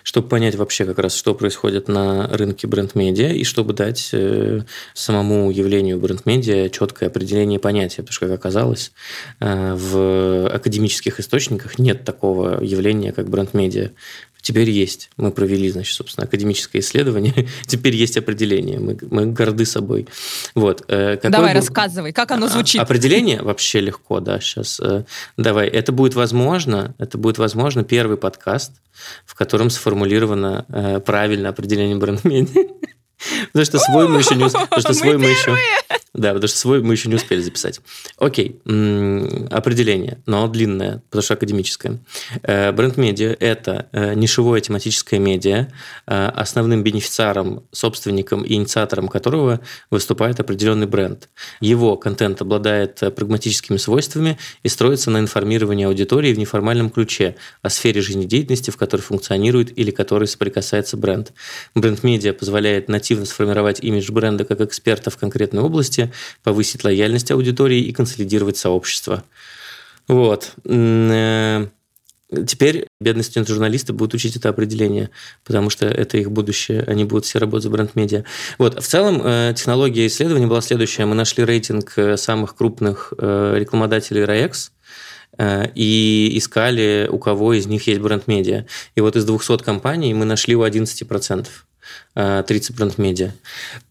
чтобы 0.03 0.29
понять 0.29 0.55
вообще 0.55 0.85
как 0.85 0.99
раз, 0.99 1.15
что 1.15 1.35
происходит 1.35 1.89
на 1.89 2.29
рынке 2.29 2.67
бренд-медиа, 2.67 3.33
и 3.33 3.45
чтобы 3.45 3.73
дать 3.73 4.15
самому 4.95 5.51
явлению 5.51 5.99
бренд-медиа 5.99 6.69
четкое 6.71 7.09
определение 7.09 7.59
понятия. 7.59 8.03
Потому 8.03 8.13
что, 8.13 8.27
как 8.27 8.39
оказалось, 8.39 8.93
в 9.41 10.49
академических 10.49 11.21
источниках 11.21 11.79
нет 11.79 12.05
такого 12.05 12.63
явления, 12.63 13.13
как 13.13 13.29
бренд-медиа. 13.29 13.91
Теперь 14.43 14.69
есть. 14.71 15.11
Мы 15.17 15.31
провели, 15.31 15.71
значит, 15.71 15.95
собственно, 15.95 16.27
академическое 16.27 16.83
исследование. 16.83 17.49
Теперь 17.67 17.95
есть 17.95 18.17
определение. 18.17 18.81
Мы, 18.81 18.99
мы 19.11 19.27
горды 19.27 19.65
собой. 19.65 20.09
Вот. 20.57 20.85
Э, 20.89 21.17
какой 21.17 21.31
Давай, 21.31 21.55
был... 21.55 21.61
рассказывай, 21.61 22.13
как 22.13 22.33
оно 22.33 22.47
а, 22.47 22.49
звучит. 22.49 22.81
Определение 22.81 23.41
вообще 23.41 23.81
легко, 23.81 24.19
да, 24.19 24.41
сейчас. 24.41 24.81
Э, 24.81 25.05
давай. 25.37 25.69
Это 25.69 25.93
будет 25.93 26.15
возможно, 26.15 26.95
это 26.99 27.19
будет 27.19 27.39
возможно 27.39 27.85
первый 27.85 28.17
подкаст, 28.17 28.73
в 29.25 29.35
котором 29.37 29.71
сформулировано 29.71 30.67
э, 30.69 31.01
правильное 31.01 31.51
определение 31.51 31.97
бренд-медиа. 31.97 32.65
Потому 33.53 33.65
что 33.65 33.79
свой 33.79 34.09
мы 34.09 34.19
еще 34.19 34.35
не 34.35 34.45
Потому 34.45 34.81
что 34.81 34.93
свой 34.95 35.19
мы 35.19 35.27
еще... 35.27 35.57
Да, 36.15 36.35
потому 36.35 36.49
что 36.49 36.59
свой 36.59 36.83
мы 36.83 36.93
еще 36.93 37.09
не 37.09 37.15
успели 37.15 37.41
записать. 37.41 37.81
Окей, 38.19 38.61
определение, 39.51 40.19
но 40.27 40.47
длинное, 40.47 41.03
потому 41.09 41.23
что 41.23 41.35
академическое. 41.35 42.01
Э, 42.43 42.71
бренд-медиа– 42.73 43.35
это 43.41 43.89
э, 43.93 44.13
нишевое 44.13 44.61
тематическое 44.61 45.19
медиа, 45.19 45.69
э, 46.07 46.27
основным 46.27 46.83
бенефициаром, 46.83 47.65
собственником 47.73 48.43
и 48.43 48.55
инициатором 48.55 49.09
которого 49.09 49.61
выступает 49.91 50.39
определенный 50.39 50.87
бренд. 50.87 51.31
Его 51.61 51.97
контент 51.97 52.43
обладает 52.43 53.01
прагматическими 53.17 53.79
свойствами 53.79 54.37
и 54.63 54.69
строится 54.69 55.11
на 55.11 55.19
информировании 55.19 55.87
аудитории 55.87 56.35
в 56.35 56.39
неформальном 56.39 56.91
ключе 56.91 57.37
о 57.63 57.71
сфере 57.71 58.03
жизнедеятельности, 58.03 58.71
в 58.71 58.77
которой 58.77 59.01
функционирует 59.01 59.79
или 59.79 59.91
которой 59.91 60.29
соприкасается 60.29 60.99
бренд. 60.99 61.33
Бренд-медиа 61.75 62.35
позволяет 62.35 62.89
нативно 62.89 63.25
сформировать 63.25 63.81
имидж 63.81 64.13
бренда 64.13 64.45
как 64.45 64.61
эксперта 64.61 65.09
в 65.09 65.17
конкретной 65.17 65.63
области, 65.63 66.02
области, 66.03 66.13
повысить 66.43 66.85
лояльность 66.85 67.31
аудитории 67.31 67.81
и 67.81 67.93
консолидировать 67.93 68.57
сообщество. 68.57 69.25
Вот. 70.09 70.53
Э, 70.65 71.67
теперь 72.47 72.87
бедные 73.01 73.25
студенты-журналисты 73.25 73.93
будут 73.93 74.15
учить 74.15 74.37
это 74.37 74.49
определение, 74.49 75.11
потому 75.45 75.71
что 75.71 75.87
это 75.87 76.19
их 76.19 76.31
будущее, 76.31 76.83
они 76.87 77.05
будут 77.05 77.25
все 77.25 77.39
работать 77.39 77.65
за 77.65 77.71
бренд-медиа. 77.71 78.25
Вот. 78.59 78.83
В 78.83 78.87
целом, 78.87 79.23
э, 79.25 79.55
технология 79.57 80.07
исследования 80.07 80.47
была 80.47 80.61
следующая. 80.61 81.07
Мы 81.07 81.15
нашли 81.15 81.45
рейтинг 81.45 81.93
э, 81.97 82.17
самых 82.17 82.57
крупных 82.57 83.13
рекламодателей 83.19 84.23
RAEX, 84.25 84.71
и 85.75 86.33
искали, 86.35 87.09
у 87.11 87.19
кого 87.19 87.55
из 87.55 87.67
них 87.67 87.87
есть 87.87 88.03
бренд-медиа. 88.03 88.67
И 88.97 89.01
вот 89.01 89.17
из 89.17 89.25
200 89.25 89.65
компаний 89.65 90.13
мы 90.13 90.27
нашли 90.27 90.55
у 90.55 90.63
11%. 90.63 91.47
30 92.15 92.77
бренд-медиа. 92.77 93.33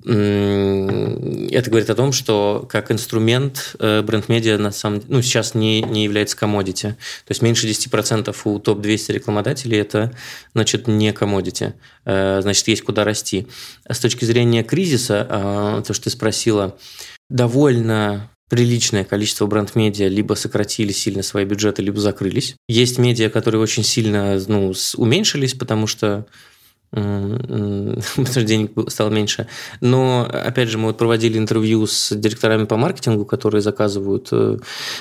Это 0.04 1.70
говорит 1.70 1.90
о 1.90 1.96
том, 1.96 2.12
что 2.12 2.66
как 2.70 2.92
инструмент 2.92 3.76
э, 3.80 4.02
бренд-медиа 4.02 4.58
на 4.58 4.72
самом 4.72 5.02
ну, 5.08 5.22
сейчас 5.22 5.56
не, 5.56 5.82
не 5.82 6.04
является 6.04 6.38
комодити. 6.38 6.90
То 7.26 7.32
есть 7.32 7.42
меньше 7.42 7.68
10% 7.68 8.36
у 8.46 8.60
топ-200 8.60 9.14
рекламодателей 9.14 9.80
это 9.80 10.12
значит 10.54 10.88
не 10.88 11.12
комодити. 11.14 11.74
Э, 12.06 12.42
значит, 12.42 12.68
есть 12.68 12.84
куда 12.84 13.04
расти. 13.04 13.48
А 13.86 13.94
с 13.94 14.00
точки 14.00 14.26
зрения 14.26 14.64
кризиса, 14.64 15.28
э, 15.30 15.84
то, 15.86 15.94
что 15.94 16.06
ты 16.06 16.10
спросила, 16.12 16.78
довольно 17.30 18.30
приличное 18.52 19.06
количество 19.06 19.46
бренд-медиа 19.46 20.10
либо 20.10 20.34
сократили 20.34 20.92
сильно 20.92 21.24
свои 21.24 21.46
бюджеты, 21.46 21.82
либо 21.82 22.02
закрылись. 22.02 22.56
Есть 22.68 22.98
медиа, 22.98 23.30
которые 23.30 23.62
очень 23.62 23.84
сильно 23.84 24.38
ну, 24.48 24.74
уменьшились, 24.98 25.54
потому 25.54 25.88
что 25.88 26.28
потому 26.92 28.28
что 28.28 28.44
денег 28.44 28.72
стало 28.90 29.10
меньше. 29.10 29.48
Но, 29.80 30.30
опять 30.30 30.68
же, 30.68 30.78
мы 30.78 30.88
вот 30.88 30.98
проводили 30.98 31.38
интервью 31.38 31.88
с 31.88 32.14
директорами 32.14 32.66
по 32.66 32.76
маркетингу, 32.76 33.24
которые 33.24 33.62
заказывают 33.62 34.28
э, 34.34 34.58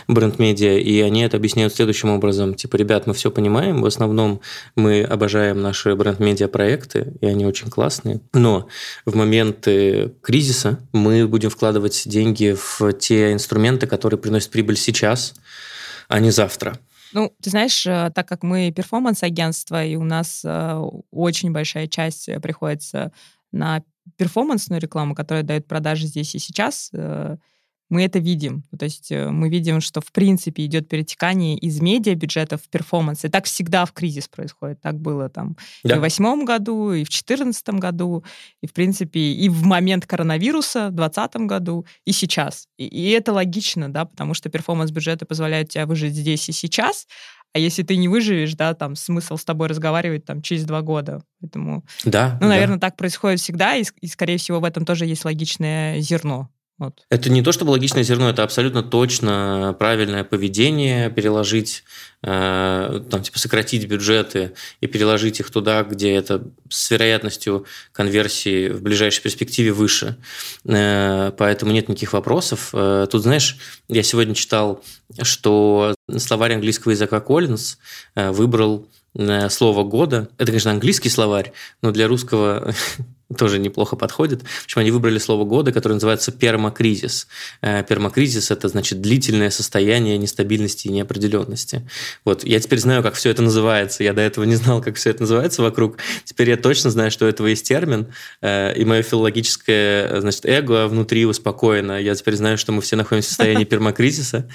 бренд-медиа, 0.06 0.78
и 0.78 1.00
они 1.00 1.22
это 1.22 1.36
объясняют 1.36 1.74
следующим 1.74 2.10
образом. 2.10 2.54
Типа, 2.54 2.76
ребят, 2.76 3.08
мы 3.08 3.14
все 3.14 3.32
понимаем, 3.32 3.82
в 3.82 3.86
основном 3.86 4.40
мы 4.76 5.02
обожаем 5.02 5.60
наши 5.62 5.96
бренд-медиа 5.96 6.46
проекты, 6.46 7.14
и 7.20 7.26
они 7.26 7.44
очень 7.44 7.70
классные, 7.70 8.20
но 8.32 8.68
в 9.04 9.16
моменты 9.16 10.12
кризиса 10.22 10.78
мы 10.92 11.26
будем 11.26 11.50
вкладывать 11.50 12.02
деньги 12.06 12.56
в 12.56 12.92
те 12.92 13.32
инструменты, 13.32 13.88
которые 13.88 14.20
приносят 14.20 14.50
прибыль 14.50 14.76
сейчас, 14.76 15.34
а 16.06 16.20
не 16.20 16.30
завтра. 16.30 16.78
Ну, 17.12 17.34
ты 17.42 17.50
знаешь, 17.50 17.86
э, 17.86 18.10
так 18.14 18.28
как 18.28 18.42
мы 18.42 18.70
перформанс-агентство, 18.70 19.84
и 19.84 19.96
у 19.96 20.04
нас 20.04 20.42
э, 20.44 20.80
очень 21.10 21.52
большая 21.52 21.86
часть 21.88 22.28
э, 22.28 22.38
приходится 22.40 23.12
на 23.52 23.82
перформансную 24.16 24.80
рекламу, 24.80 25.14
которая 25.14 25.42
дает 25.42 25.66
продажи 25.66 26.06
здесь 26.06 26.34
и 26.34 26.38
сейчас, 26.38 26.90
мы 27.90 28.04
это 28.04 28.18
видим. 28.18 28.64
То 28.78 28.86
есть 28.86 29.12
э, 29.12 29.28
мы 29.28 29.50
видим, 29.50 29.80
что 29.80 30.00
в 30.00 30.10
принципе 30.12 30.64
идет 30.64 30.88
перетекание 30.88 31.58
из 31.58 31.80
медиа-бюджета 31.80 32.56
в 32.56 32.68
перформанс. 32.68 33.24
И 33.24 33.28
так 33.28 33.44
всегда 33.44 33.84
в 33.84 33.92
кризис 33.92 34.28
происходит. 34.28 34.80
Так 34.80 34.98
было 34.98 35.28
там 35.28 35.56
да. 35.84 35.96
и 35.96 35.98
в 35.98 36.00
восьмом 36.00 36.44
году, 36.44 36.92
и 36.92 37.04
в 37.04 37.08
четырнадцатом 37.08 37.78
году, 37.78 38.24
и 38.62 38.66
в 38.66 38.72
принципе 38.72 39.20
и 39.20 39.48
в 39.48 39.64
момент 39.64 40.06
коронавируса 40.06 40.88
в 40.88 40.92
двадцатом 40.92 41.46
году, 41.46 41.84
и 42.06 42.12
сейчас. 42.12 42.66
И, 42.78 42.86
и 42.86 43.10
это 43.10 43.32
логично, 43.32 43.92
да, 43.92 44.04
потому 44.04 44.34
что 44.34 44.48
перформанс-бюджеты 44.48 45.26
позволяют 45.26 45.70
тебе 45.70 45.84
выжить 45.84 46.14
здесь 46.14 46.48
и 46.48 46.52
сейчас, 46.52 47.06
а 47.52 47.58
если 47.58 47.82
ты 47.82 47.96
не 47.96 48.06
выживешь, 48.06 48.54
да, 48.54 48.74
там 48.74 48.94
смысл 48.94 49.36
с 49.36 49.44
тобой 49.44 49.66
разговаривать 49.68 50.24
там 50.24 50.40
через 50.40 50.64
два 50.64 50.82
года. 50.82 51.24
Поэтому, 51.40 51.84
да, 52.04 52.38
ну, 52.40 52.46
наверное, 52.46 52.76
да. 52.76 52.88
так 52.88 52.96
происходит 52.96 53.40
всегда, 53.40 53.74
и, 53.74 53.84
и, 54.00 54.06
скорее 54.06 54.36
всего, 54.36 54.60
в 54.60 54.64
этом 54.64 54.84
тоже 54.84 55.06
есть 55.06 55.24
логичное 55.24 56.00
зерно. 56.00 56.48
Вот. 56.80 57.04
Это 57.10 57.28
не 57.28 57.42
то 57.42 57.52
чтобы 57.52 57.70
логичное 57.70 58.02
зерно, 58.02 58.30
это 58.30 58.42
абсолютно 58.42 58.82
точно 58.82 59.76
правильное 59.78 60.24
поведение, 60.24 61.10
переложить, 61.10 61.84
э, 62.22 63.02
там, 63.10 63.22
типа 63.22 63.38
сократить 63.38 63.86
бюджеты 63.86 64.54
и 64.80 64.86
переложить 64.86 65.40
их 65.40 65.50
туда, 65.50 65.82
где 65.82 66.14
это 66.14 66.42
с 66.70 66.90
вероятностью 66.90 67.66
конверсии 67.92 68.70
в 68.70 68.80
ближайшей 68.80 69.22
перспективе 69.22 69.72
выше. 69.72 70.16
Э, 70.64 71.32
поэтому 71.36 71.70
нет 71.72 71.90
никаких 71.90 72.14
вопросов. 72.14 72.70
Э, 72.72 73.06
тут, 73.10 73.24
знаешь, 73.24 73.58
я 73.88 74.02
сегодня 74.02 74.34
читал, 74.34 74.82
что 75.20 75.94
словарь 76.16 76.54
английского 76.54 76.92
языка 76.92 77.20
Коллинз 77.20 77.76
э, 78.14 78.30
выбрал 78.30 78.88
слово 79.48 79.84
года. 79.84 80.28
Это, 80.38 80.46
конечно, 80.46 80.70
английский 80.70 81.08
словарь, 81.08 81.52
но 81.82 81.90
для 81.90 82.06
русского 82.06 82.74
тоже 83.36 83.58
неплохо 83.58 83.96
подходит. 83.96 84.42
В 84.42 84.64
общем, 84.64 84.80
они 84.80 84.90
выбрали 84.90 85.18
слово 85.18 85.44
года, 85.44 85.72
которое 85.72 85.94
называется 85.94 86.32
пермакризис. 86.32 87.28
Э, 87.60 87.82
пермакризис– 87.84 88.50
это, 88.52 88.68
значит, 88.68 89.00
длительное 89.00 89.50
состояние 89.50 90.18
нестабильности 90.18 90.88
и 90.88 90.90
неопределенности. 90.90 91.88
Вот, 92.24 92.44
я 92.44 92.58
теперь 92.60 92.78
знаю, 92.78 93.02
как 93.02 93.14
все 93.14 93.30
это 93.30 93.42
называется. 93.42 94.02
Я 94.02 94.12
до 94.12 94.22
этого 94.22 94.44
не 94.44 94.56
знал, 94.56 94.82
как 94.82 94.96
все 94.96 95.10
это 95.10 95.22
называется 95.22 95.62
вокруг. 95.62 95.98
Теперь 96.24 96.50
я 96.50 96.56
точно 96.56 96.90
знаю, 96.90 97.10
что 97.10 97.26
у 97.26 97.28
этого 97.28 97.46
есть 97.46 97.66
термин, 97.66 98.08
э, 98.40 98.74
и 98.76 98.84
мое 98.84 99.02
филологическое, 99.02 100.20
значит, 100.20 100.44
эго 100.46 100.88
внутри 100.88 101.24
успокоено. 101.24 102.00
Я 102.00 102.14
теперь 102.14 102.34
знаю, 102.34 102.58
что 102.58 102.72
мы 102.72 102.82
все 102.82 102.96
находимся 102.96 103.28
в 103.28 103.30
состоянии 103.30 103.64
пермакризиса. 103.70 104.48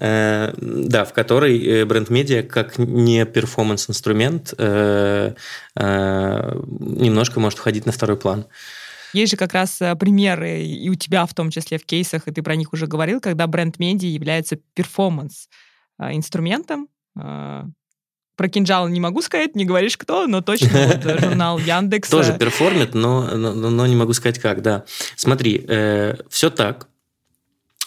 Э, 0.00 0.54
да, 0.56 1.04
в 1.04 1.12
которой 1.12 1.60
э, 1.60 1.84
бренд-медиа 1.84 2.44
как 2.44 2.78
не 2.78 3.26
перформанс-инструмент 3.26 4.54
э, 4.56 5.34
немножко 5.74 7.40
может 7.40 7.58
входить 7.58 7.84
на 7.84 7.90
второй 7.90 8.16
план. 8.16 8.46
Есть 9.12 9.32
же 9.32 9.36
как 9.36 9.54
раз 9.54 9.80
примеры, 9.98 10.62
и 10.62 10.88
у 10.88 10.94
тебя 10.94 11.26
в 11.26 11.34
том 11.34 11.50
числе 11.50 11.78
в 11.78 11.84
кейсах, 11.84 12.28
и 12.28 12.30
ты 12.30 12.42
про 12.42 12.54
них 12.54 12.72
уже 12.72 12.86
говорил, 12.86 13.20
когда 13.20 13.48
бренд-медиа 13.48 14.08
является 14.08 14.56
перформанс-инструментом. 14.74 16.86
Про 17.14 18.48
Тинькофф-журнал 18.48 18.86
не 18.86 19.00
могу 19.00 19.20
сказать, 19.20 19.56
не 19.56 19.64
говоришь 19.64 19.96
кто, 19.96 20.28
но 20.28 20.42
точно 20.42 20.68
вот 20.86 21.02
журнал 21.20 21.58
Яндекс. 21.58 22.08
Тоже 22.08 22.38
перформит, 22.38 22.94
но, 22.94 23.34
но, 23.34 23.52
но 23.52 23.84
не 23.86 23.96
могу 23.96 24.12
сказать 24.12 24.38
как, 24.38 24.62
да. 24.62 24.84
Смотри, 25.16 25.64
э, 25.66 26.14
все 26.30 26.50
так. 26.50 26.86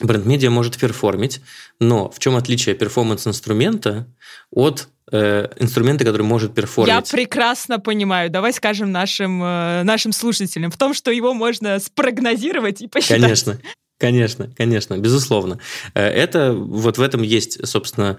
Бренд-медиа 0.02 0.50
может 0.50 0.78
перформить, 0.78 1.42
но 1.80 2.10
в 2.10 2.20
чем 2.20 2.36
отличие 2.36 2.76
перформанс-инструмента 2.76 4.08
от 4.52 4.88
э, 5.12 5.48
инструмента, 5.60 6.06
который 6.06 6.24
может 6.24 6.54
перформить? 6.54 6.94
Я 6.94 7.02
прекрасно 7.02 7.80
понимаю. 7.80 8.30
Давай 8.30 8.54
скажем 8.54 8.92
нашим, 8.92 9.44
э, 9.44 9.84
нашим 9.84 10.12
слушателям 10.12 10.72
в 10.72 10.78
том, 10.78 10.94
что 10.94 11.12
его 11.12 11.34
можно 11.34 11.80
спрогнозировать 11.80 12.82
и 12.82 12.88
посчитать. 12.88 13.22
Конечно. 13.22 13.58
Конечно, 14.02 14.50
конечно, 14.58 14.98
безусловно. 14.98 15.60
Э, 15.94 16.08
это 16.08 16.54
вот 16.54 16.98
в 16.98 17.02
этом 17.04 17.22
есть, 17.22 17.68
собственно, 17.68 18.18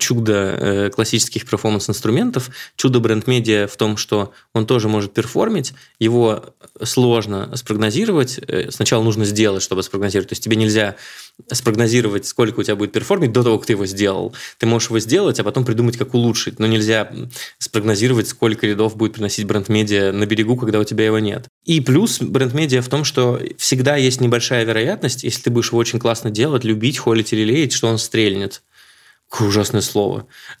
чудо 0.00 0.32
э, 0.32 0.90
классических 0.90 1.48
перформанс-инструментов, 1.48 2.50
чудо 2.74 2.98
бренд-медиа 2.98 3.68
в 3.68 3.76
том, 3.76 3.96
что 3.96 4.32
он 4.52 4.66
тоже 4.66 4.88
может 4.88 5.14
перформить, 5.14 5.74
его 6.00 6.46
сложно 6.82 7.52
спрогнозировать. 7.54 8.40
Э, 8.48 8.72
сначала 8.72 9.04
нужно 9.04 9.24
сделать, 9.24 9.62
чтобы 9.62 9.84
спрогнозировать. 9.84 10.30
То 10.30 10.32
есть 10.32 10.42
тебе 10.42 10.56
нельзя 10.56 10.96
спрогнозировать, 11.50 12.26
сколько 12.26 12.60
у 12.60 12.62
тебя 12.62 12.76
будет 12.76 12.92
перформить 12.92 13.32
до 13.32 13.42
того, 13.42 13.58
как 13.58 13.66
ты 13.66 13.72
его 13.72 13.86
сделал. 13.86 14.34
Ты 14.58 14.66
можешь 14.66 14.88
его 14.88 14.98
сделать, 15.00 15.40
а 15.40 15.44
потом 15.44 15.64
придумать, 15.64 15.96
как 15.96 16.14
улучшить. 16.14 16.58
Но 16.58 16.66
нельзя 16.66 17.10
спрогнозировать, 17.58 18.28
сколько 18.28 18.66
рядов 18.66 18.96
будет 18.96 19.14
приносить 19.14 19.46
бренд-медиа 19.46 20.12
на 20.12 20.26
берегу, 20.26 20.56
когда 20.56 20.78
у 20.78 20.84
тебя 20.84 21.04
его 21.04 21.18
нет. 21.18 21.48
И 21.64 21.80
плюс 21.80 22.20
бренд-медиа 22.20 22.82
в 22.82 22.88
том, 22.88 23.04
что 23.04 23.40
всегда 23.58 23.96
есть 23.96 24.20
небольшая 24.20 24.64
вероятность, 24.64 25.24
если 25.24 25.42
ты 25.42 25.50
будешь 25.50 25.68
его 25.68 25.78
очень 25.78 25.98
классно 25.98 26.30
делать, 26.30 26.64
любить, 26.64 26.98
холить 26.98 27.32
или 27.32 27.42
леять, 27.44 27.72
что 27.72 27.88
он 27.88 27.98
стрельнет. 27.98 28.62
Какое 29.28 29.48
ужасное 29.48 29.80
слово. 29.80 30.26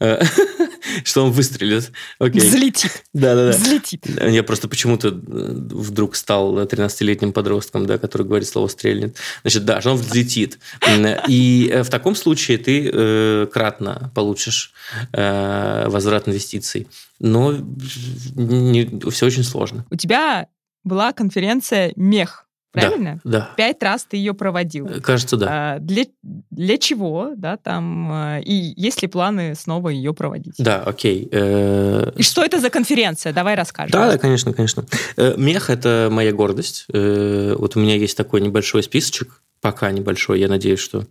Э, 0.92 1.04
что 1.04 1.24
он 1.24 1.32
выстрелит. 1.32 1.92
Окей. 2.18 2.40
Взлетит. 2.40 3.04
Да-да-да. 3.12 3.56
Взлетит. 3.56 4.06
Я 4.06 4.42
просто 4.42 4.68
почему-то 4.68 5.08
э, 5.08 5.12
вдруг 5.20 6.16
стал 6.16 6.58
13-летним 6.58 7.32
подростком, 7.32 7.86
да, 7.86 7.98
который 7.98 8.26
говорит 8.26 8.48
слово 8.48 8.68
«стрельнет». 8.68 9.16
Значит, 9.42 9.64
да, 9.64 9.80
что 9.80 9.90
он 9.90 9.96
взлетит. 9.96 10.58
И 11.28 11.70
э, 11.72 11.82
в 11.82 11.90
таком 11.90 12.14
случае 12.14 12.58
ты 12.58 13.46
кратно 13.46 14.10
получишь 14.14 14.72
возврат 15.12 16.28
инвестиций. 16.28 16.86
Но 17.18 17.52
не, 17.52 19.10
все 19.10 19.26
очень 19.26 19.44
сложно. 19.44 19.84
У 19.90 19.96
тебя 19.96 20.48
была 20.84 21.12
конференция 21.12 21.92
«Мех» 21.96 22.46
Правильно? 22.72 23.20
Да, 23.22 23.30
да. 23.30 23.50
Пять 23.56 23.82
раз 23.82 24.04
ты 24.04 24.16
ее 24.16 24.32
проводил. 24.32 24.86
Э, 24.86 25.00
кажется, 25.00 25.36
да. 25.36 25.46
А, 25.50 25.78
для, 25.78 26.04
для 26.22 26.78
чего, 26.78 27.32
да, 27.36 27.58
там, 27.58 28.08
а, 28.10 28.38
и 28.40 28.72
есть 28.76 29.02
ли 29.02 29.08
планы 29.08 29.54
снова 29.54 29.90
ее 29.90 30.14
проводить? 30.14 30.54
Да, 30.58 30.82
окей. 30.82 31.28
Э, 31.30 32.12
и 32.16 32.22
что 32.22 32.42
это 32.42 32.60
за 32.60 32.70
конференция? 32.70 33.32
Давай 33.34 33.54
расскажем. 33.54 33.90
Да, 33.92 34.10
да, 34.10 34.18
конечно, 34.18 34.54
конечно. 34.54 34.86
Э, 35.16 35.34
мех– 35.36 35.68
это 35.70 36.08
моя 36.10 36.32
гордость. 36.32 36.86
Вот 36.88 37.76
у 37.76 37.80
меня 37.80 37.96
есть 37.96 38.16
такой 38.16 38.40
небольшой 38.40 38.82
списочек, 38.82 39.42
пока 39.60 39.90
небольшой, 39.92 40.40
я 40.40 40.48
надеюсь, 40.48 40.80
что 40.80 41.04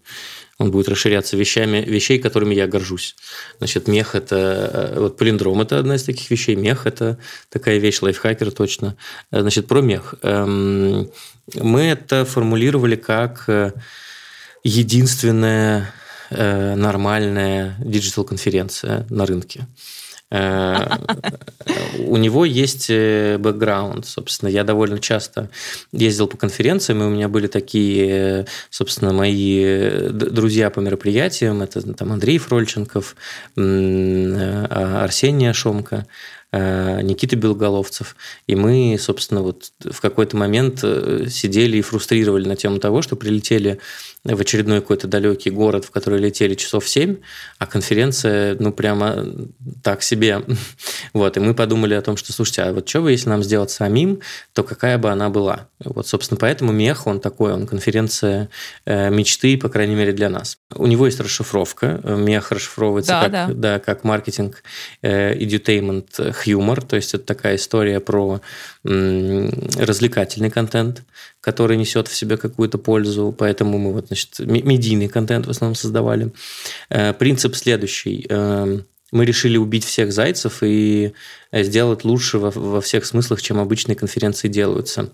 он 0.61 0.71
будет 0.71 0.89
расширяться 0.89 1.37
вещами, 1.37 1.77
вещей, 1.77 2.19
которыми 2.19 2.53
я 2.53 2.67
горжусь. 2.67 3.15
Значит, 3.57 3.87
мех– 3.87 4.15
это... 4.15 4.93
Вот 4.97 5.17
полиндром– 5.17 5.61
это 5.61 5.79
одна 5.79 5.95
из 5.95 6.03
таких 6.03 6.29
вещей. 6.29 6.55
Мех– 6.55 6.85
это 6.85 7.17
такая 7.49 7.79
вещь, 7.79 8.01
лайфхакер 8.01 8.51
точно. 8.51 8.95
Значит, 9.31 9.67
про 9.67 9.81
мех. 9.81 10.15
Эм, 10.21 11.09
мы 11.55 11.81
это 11.81 12.25
формулировали 12.25 12.95
как 12.95 13.45
э, 13.47 13.71
единственная 14.63 15.93
э, 16.29 16.75
нормальная 16.75 17.75
диджитал-конференция 17.79 19.07
на 19.09 19.25
рынке. 19.25 19.67
Э, 20.31 20.97
у 21.99 22.17
него 22.17 22.45
есть 22.45 22.89
бэкграунд, 22.89 24.05
собственно. 24.05 24.49
Я 24.49 24.63
довольно 24.63 24.99
часто 24.99 25.49
ездил 25.91 26.27
по 26.27 26.37
конференциям, 26.37 27.03
и 27.03 27.05
у 27.05 27.09
меня 27.09 27.27
были 27.27 27.47
такие, 27.47 28.47
собственно, 28.69 29.13
мои 29.13 30.09
друзья 30.09 30.69
по 30.69 30.79
мероприятиям. 30.79 31.61
Это 31.61 31.81
там 31.93 32.11
Андрей 32.13 32.37
Фрольченков, 32.37 33.15
Арсений 33.55 35.49
Ашомко. 35.49 36.07
Э, 36.53 37.01
Никита 37.01 37.37
Белоголовцев. 37.37 38.17
И 38.45 38.55
мы, 38.55 38.97
собственно, 38.99 39.41
вот 39.41 39.71
в 39.79 40.01
какой-то 40.01 40.35
момент 40.35 40.81
э, 40.83 41.27
сидели 41.29 41.77
и 41.77 41.81
фрустрировали 41.81 42.45
на 42.45 42.57
тему 42.57 42.79
того, 42.79 43.01
что 43.01 43.15
прилетели 43.15 43.79
в 44.25 44.39
очередной 44.39 44.81
какой-то 44.81 45.07
далекий 45.07 45.49
город, 45.49 45.85
в 45.85 45.91
который 45.91 46.19
летели 46.19 46.53
часов 46.53 46.87
7, 46.87 47.17
а 47.57 47.65
конференция, 47.65 48.55
ну, 48.59 48.71
прямо 48.71 49.25
так 49.83 50.03
себе. 50.03 50.43
Вот, 51.13 51.35
и 51.35 51.39
мы 51.39 51.53
подумали 51.53 51.93
о 51.93 52.01
том, 52.01 52.15
что, 52.15 52.31
слушайте, 52.31 52.61
а 52.61 52.73
вот 52.73 52.87
что 52.87 53.01
бы, 53.01 53.11
если 53.11 53.29
нам 53.29 53.43
сделать 53.43 53.71
самим, 53.71 54.21
то 54.53 54.63
какая 54.63 54.97
бы 54.97 55.09
она 55.09 55.29
была? 55.29 55.67
Вот, 55.79 56.07
собственно, 56.07 56.37
поэтому 56.37 56.71
Мех, 56.71 57.05
он 57.05 57.19
такой, 57.19 57.51
он 57.51 57.67
конференция 57.67 58.49
э, 58.85 59.09
мечты, 59.09 59.57
по 59.57 59.67
крайней 59.67 59.95
мере, 59.95 60.13
для 60.13 60.29
нас. 60.29 60.57
У 60.73 60.87
него 60.87 61.05
есть 61.05 61.19
расшифровка. 61.19 61.99
Мех 62.03 62.51
расшифровывается 62.51 63.11
да, 63.11 63.21
как, 63.23 63.31
да. 63.31 63.47
Да, 63.53 63.79
как 63.79 64.03
маркетинг, 64.03 64.63
э, 65.01 65.35
edutainment, 65.35 66.33
humor, 66.45 66.85
то 66.85 66.95
есть 66.95 67.13
это 67.13 67.25
такая 67.25 67.55
история 67.55 67.99
про 67.99 68.41
развлекательный 68.83 70.49
контент, 70.49 71.03
который 71.39 71.77
несет 71.77 72.07
в 72.07 72.15
себе 72.15 72.37
какую-то 72.37 72.77
пользу, 72.77 73.35
поэтому 73.37 73.77
мы 73.77 73.93
вот, 73.93 74.07
значит, 74.07 74.39
медийный 74.39 75.07
контент 75.07 75.47
в 75.47 75.49
основном 75.49 75.75
создавали. 75.75 76.31
Э, 76.89 77.13
принцип 77.13 77.55
следующий. 77.55 78.25
Эм, 78.29 78.85
мы 79.11 79.25
решили 79.25 79.57
убить 79.57 79.83
всех 79.83 80.13
зайцев 80.13 80.59
и 80.63 81.13
сделать 81.51 82.03
лучше 82.03 82.37
во, 82.37 82.51
во 82.51 82.81
всех 82.81 83.05
смыслах, 83.05 83.41
чем 83.41 83.59
обычные 83.59 83.95
конференции 83.95 84.47
делаются. 84.47 85.09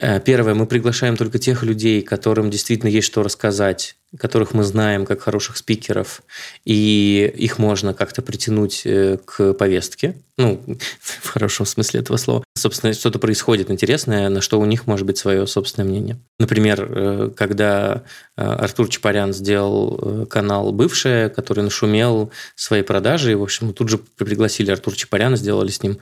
Э, 0.00 0.20
первое, 0.20 0.54
мы 0.54 0.66
приглашаем 0.66 1.16
только 1.16 1.38
тех 1.38 1.62
людей, 1.62 2.02
которым 2.02 2.50
действительно 2.50 2.88
есть 2.88 3.06
что 3.06 3.22
рассказать, 3.22 3.96
которых 4.18 4.54
мы 4.54 4.62
знаем 4.62 5.04
как 5.04 5.20
хороших 5.20 5.56
спикеров, 5.56 6.22
и 6.64 7.32
их 7.36 7.58
можно 7.58 7.94
как-то 7.94 8.22
притянуть 8.22 8.82
э, 8.84 9.18
к 9.24 9.54
повестке, 9.54 10.14
ну, 10.36 10.62
в 11.00 11.28
хорошем 11.28 11.66
смысле 11.66 12.00
этого 12.00 12.16
слова. 12.16 12.44
Собственно, 12.56 12.92
что-то 12.92 13.18
происходит 13.18 13.70
интересное, 13.70 14.28
на 14.28 14.40
что 14.40 14.60
у 14.60 14.64
них 14.64 14.86
может 14.86 15.04
быть 15.04 15.18
свое 15.18 15.46
собственное 15.46 15.88
мнение. 15.88 16.18
Например, 16.38 16.86
э, 16.88 17.30
когда 17.36 18.04
Артур 18.36 18.88
Чапарян 18.88 19.32
сделал 19.32 20.26
канал 20.26 20.70
«Бывшая», 20.70 21.28
который 21.28 21.64
нашумел 21.64 22.30
своей 22.54 22.84
продажей, 22.84 23.34
в 23.34 23.42
общем, 23.42 23.74
тут 23.74 23.88
же 23.88 23.98
пригласили 23.98 24.70
Артура 24.70 24.94
Чапаряна, 24.94 25.36
сделали 25.58 25.70
с 25.70 25.82
ним 25.82 25.98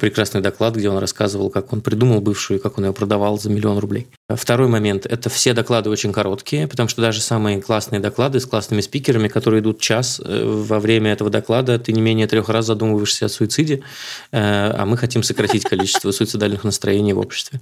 прекрасный 0.00 0.40
доклад, 0.40 0.74
где 0.74 0.88
он 0.90 0.98
рассказывал, 0.98 1.50
как 1.50 1.72
он 1.72 1.80
придумал 1.80 2.20
«Бывшую» 2.20 2.58
и 2.58 2.62
как 2.62 2.78
он 2.78 2.86
ее 2.86 2.92
продавал 2.92 3.38
за 3.38 3.50
миллион 3.50 3.78
рублей. 3.78 4.08
Второй 4.28 4.68
момент– 4.68 5.06
это 5.10 5.30
все 5.30 5.54
доклады 5.54 5.90
очень 5.90 6.12
короткие, 6.12 6.66
потому 6.66 6.88
что 6.88 7.00
даже 7.00 7.20
самые 7.20 7.62
классные 7.62 8.00
доклады 8.00 8.40
с 8.40 8.46
классными 8.46 8.80
спикерами, 8.80 9.28
которые 9.28 9.60
идут 9.60 9.80
час, 9.80 10.20
э, 10.24 10.44
во 10.44 10.80
время 10.80 11.12
этого 11.12 11.30
доклада 11.30 11.78
ты 11.78 11.92
не 11.92 12.00
менее 12.00 12.26
трех 12.26 12.48
раз 12.48 12.66
задумываешься 12.66 13.26
о 13.26 13.28
суициде, 13.28 13.82
э, 14.32 14.38
а 14.40 14.84
мы 14.86 14.96
хотим 14.96 15.22
сократить 15.22 15.64
количество 15.64 16.10
суицидальных 16.10 16.64
настроений 16.64 17.12
в 17.12 17.18
обществе. 17.18 17.60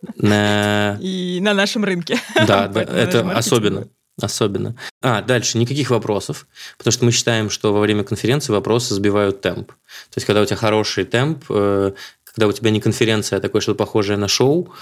И 0.20 1.38
на 1.42 1.54
нашем 1.54 1.84
рынке. 1.84 2.18
Да, 2.46 2.68
да 2.74 2.82
это 2.82 3.30
особенно. 3.32 3.88
Особенно. 4.20 4.74
А, 5.00 5.22
дальше, 5.22 5.58
никаких 5.58 5.90
вопросов, 5.90 6.48
потому 6.76 6.92
что 6.92 7.04
мы 7.04 7.12
считаем, 7.12 7.50
что 7.50 7.72
во 7.72 7.80
время 7.80 8.02
конференции 8.02 8.52
вопросы 8.52 8.94
сбивают 8.94 9.40
темп. 9.40 9.68
То 9.68 10.16
есть, 10.16 10.26
когда 10.26 10.42
у 10.42 10.44
тебя 10.44 10.56
хороший 10.56 11.04
темп, 11.04 11.44
э, 11.50 11.92
когда 12.24 12.48
у 12.48 12.52
тебя 12.52 12.70
не 12.70 12.80
конференция, 12.80 13.38
а 13.38 13.40
такое 13.40 13.60
что-то 13.60 13.78
похожее 13.78 14.16
на 14.16 14.26
шоу, 14.26 14.72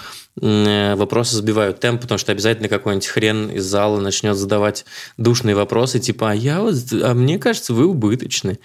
э, 0.41 0.95
вопросы 0.95 1.35
сбивают 1.35 1.79
темп, 1.79 2.01
потому 2.01 2.17
что 2.17 2.31
обязательно 2.31 2.67
какой-нибудь 2.67 3.07
хрен 3.07 3.51
из 3.51 3.63
зала 3.65 3.99
начнет 3.99 4.35
задавать 4.35 4.85
душные 5.17 5.55
вопросы, 5.55 5.99
типа, 5.99 6.31
а 6.31 6.35
я 6.35 6.61
вот, 6.61 6.75
а 6.91 7.13
мне 7.13 7.37
кажется, 7.37 7.73
вы 7.73 7.85
убыточны. 7.85 8.59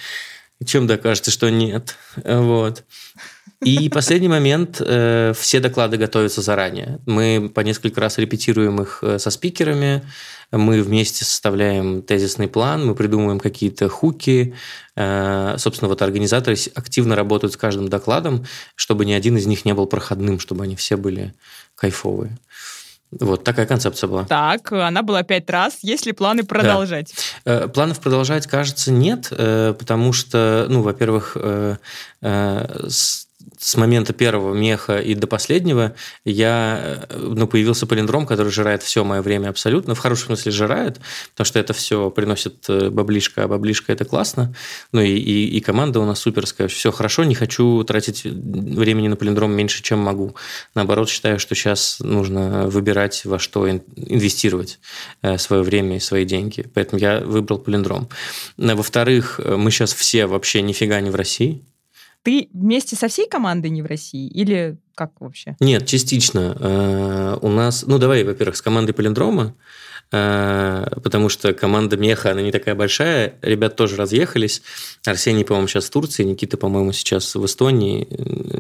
Чем 0.65 0.87
докажете, 0.87 1.31
что 1.31 1.51
нет? 1.51 1.97
Вот. 2.25 2.85
И 3.63 3.89
последний 3.89 4.29
момент. 4.29 4.81
Э, 4.81 5.33
все 5.39 5.61
доклады 5.61 5.97
готовятся 5.99 6.41
заранее. 6.41 6.99
Мы 7.05 7.51
по 7.55 7.61
несколько 7.61 8.01
раз 8.01 8.17
репетируем 8.19 8.81
их 8.81 9.03
со 9.19 9.31
спикерами, 9.31 10.03
мы 10.53 10.83
вместе 10.83 11.25
составляем 11.25 12.03
тезисный 12.03 12.47
план, 12.47 12.87
мы 12.87 12.95
придумываем 12.95 13.41
какие-то 13.41 13.89
хуки. 13.89 14.55
Э, 14.97 15.57
собственно, 15.59 15.89
вот 15.89 16.03
организаторы 16.03 16.57
активно 16.75 17.17
работают 17.17 17.55
с 17.55 17.57
каждым 17.57 17.89
докладом, 17.89 18.45
чтобы 18.75 19.05
ни 19.05 19.13
один 19.13 19.37
из 19.37 19.47
них 19.47 19.65
не 19.65 19.73
был 19.75 19.87
проходным, 19.87 20.39
чтобы 20.39 20.65
они 20.65 20.77
все 20.77 20.97
были 20.97 21.35
кайфовые. 21.75 22.37
Вот 23.11 23.45
такая 23.45 23.67
концепция 23.67 24.09
была. 24.09 24.25
Так, 24.25 24.73
она 24.73 25.03
была 25.03 25.23
пять 25.23 25.49
раз. 25.51 25.79
Есть 25.83 26.07
ли 26.07 26.13
планы 26.13 26.45
продолжать? 26.45 27.15
Да. 27.45 27.65
Э, 27.65 27.69
планов 27.69 28.01
продолжать, 28.01 28.47
кажется, 28.47 28.93
нет, 28.93 29.29
э, 29.31 29.75
потому 29.79 30.13
что, 30.13 30.67
ну, 30.69 30.83
во-первых, 30.83 31.37
с 32.21 33.27
момента 33.77 34.13
первого 34.13 34.55
меха 34.55 34.99
и 34.99 35.15
до 35.15 35.27
последнего 35.27 35.95
я, 36.25 37.07
ну, 37.11 37.47
появился 37.47 37.87
полиндром, 37.87 38.27
который 38.27 38.51
жирает 38.51 38.83
все 38.83 39.05
мое 39.05 39.23
время 39.23 39.49
абсолютно. 39.49 39.95
В 39.95 39.99
хорошем 39.99 40.27
смысле 40.27 40.53
жирает, 40.53 41.01
потому 41.31 41.47
что 41.47 41.59
это 41.59 41.73
все 41.73 42.11
приносит 42.11 42.65
э, 42.69 42.91
баблишка, 42.91 43.45
а 43.45 43.49
баблишка– 43.49 43.93
это 43.95 44.05
классно. 44.05 44.55
Ну, 44.91 45.01
и, 45.01 45.11
и, 45.11 45.57
и 45.57 45.61
команда 45.61 46.01
у 46.01 46.05
нас 46.05 46.19
суперская. 46.19 46.69
Все 46.69 46.91
хорошо, 46.91 47.25
не 47.25 47.35
хочу 47.35 47.83
тратить 47.85 48.25
времени 48.25 49.09
на 49.09 49.17
полиндром 49.17 49.53
меньше, 49.53 49.83
чем 49.83 50.01
могу. 50.01 50.35
Наоборот, 50.75 51.09
считаю, 51.09 51.39
что 51.39 51.55
сейчас 51.55 51.99
нужно 52.01 52.69
выбирать, 52.69 53.25
во 53.25 53.39
что 53.39 53.69
инвестировать 53.71 54.81
э, 55.23 55.39
свое 55.39 55.63
время 55.63 55.97
и 55.97 56.01
свои 56.01 56.25
деньги. 56.25 56.69
Поэтому 56.75 57.01
я 57.01 57.21
выбрал 57.21 57.59
полиндром. 57.59 58.09
Во-вторых, 58.57 59.41
мы 59.45 59.71
сейчас 59.71 59.95
все 59.95 60.27
вообще 60.27 60.63
нифига 60.63 61.01
не 61.01 61.11
в 61.11 61.15
России. 61.15 61.63
Ты 62.23 62.49
вместе 62.53 62.97
со 62.97 63.09
всей 63.09 63.29
командой 63.29 63.69
не 63.69 63.83
в 63.83 63.87
России 63.87 64.29
или 64.29 64.79
как 64.95 65.21
вообще? 65.21 65.57
Нет, 65.61 65.87
частично. 65.87 66.57
Э, 66.59 67.39
у 67.41 67.49
нас, 67.49 67.85
ну 67.87 67.99
давай, 67.99 68.25
во-первых, 68.25 68.57
с 68.57 68.63
командой 68.63 68.93
Полиндрома 68.93 69.55
потому 70.13 71.31
что 71.31 71.55
команда 71.55 71.97
Меха, 71.97 72.33
она 72.33 72.43
не 72.43 72.53
такая 72.53 72.75
большая, 72.75 73.35
ребят 73.41 73.77
тоже 73.77 73.97
разъехались. 73.97 74.63
Арсений, 75.07 75.45
по-моему, 75.45 75.69
сейчас 75.69 75.87
в 75.87 75.91
Турции, 75.91 76.23
Никита, 76.23 76.59
по-моему, 76.59 76.93
сейчас 76.93 77.35
в 77.35 77.45
Эстонии, 77.47 78.07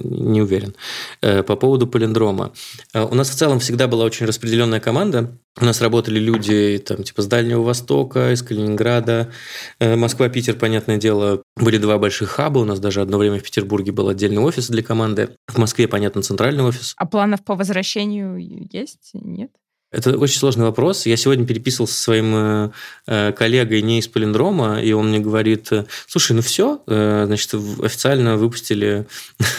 не 0.02 0.40
уверен. 0.40 0.74
Э, 1.20 1.42
по 1.42 1.56
поводу 1.56 1.86
полиндрома. 1.86 2.52
Э, 2.94 3.04
у 3.04 3.14
нас 3.14 3.28
в 3.30 3.34
целом 3.34 3.60
всегда 3.60 3.86
была 3.86 4.04
очень 4.04 4.26
распределенная 4.26 4.80
команда. 4.80 5.30
У 5.60 5.64
нас 5.66 5.82
работали 5.82 6.18
люди 6.18 6.82
там, 6.84 7.02
типа 7.02 7.20
с 7.20 7.26
Дальнего 7.26 7.62
Востока, 7.62 8.32
из 8.32 8.42
Калининграда, 8.42 9.30
Москва, 9.78 10.30
Питер, 10.30 10.54
понятное 10.54 10.96
дело, 10.96 11.42
были 11.56 11.76
два 11.76 11.98
больших 11.98 12.30
хаба. 12.30 12.60
У 12.60 12.64
нас 12.64 12.80
даже 12.80 13.02
одно 13.02 13.18
время 13.18 13.38
в 13.38 13.42
Петербурге 13.42 13.92
был 13.92 14.08
отдельный 14.08 14.40
офис 14.40 14.68
для 14.68 14.82
команды. 14.82 15.36
В 15.48 15.58
Москве, 15.58 15.88
понятно, 15.88 16.22
центральный 16.22 16.64
офис. 16.64 16.94
А 16.96 17.04
планов 17.04 17.44
по 17.44 17.54
возвращению 17.54 18.38
есть? 18.38 19.10
Нет? 19.12 19.50
Это 19.92 20.16
очень 20.16 20.38
сложный 20.38 20.64
вопрос. 20.64 21.04
Я 21.04 21.16
сегодня 21.16 21.46
переписывался 21.46 21.94
со 21.94 22.02
своим 22.02 22.34
э, 22.34 22.70
э, 23.06 23.32
коллегой 23.32 23.82
не 23.82 23.98
из 23.98 24.08
полиндрома, 24.08 24.80
и 24.82 24.92
он 24.92 25.10
мне 25.10 25.18
говорит, 25.18 25.70
слушай, 26.06 26.32
ну 26.32 26.40
все, 26.40 26.82
э, 26.86 27.24
значит, 27.26 27.54
официально 27.82 28.38
выпустили 28.38 29.06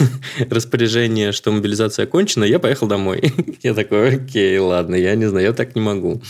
распоряжение, 0.50 1.30
что 1.30 1.52
мобилизация 1.52 2.02
окончена, 2.02 2.44
я 2.44 2.58
поехал 2.58 2.88
домой. 2.88 3.32
Я 3.62 3.74
такой, 3.74 4.16
окей, 4.16 4.58
ладно, 4.58 4.94
я 4.94 5.14
не 5.14 5.26
знаю, 5.26 5.46
я 5.46 5.52
так 5.54 5.74
не 5.74 5.80
могу. 5.80 6.20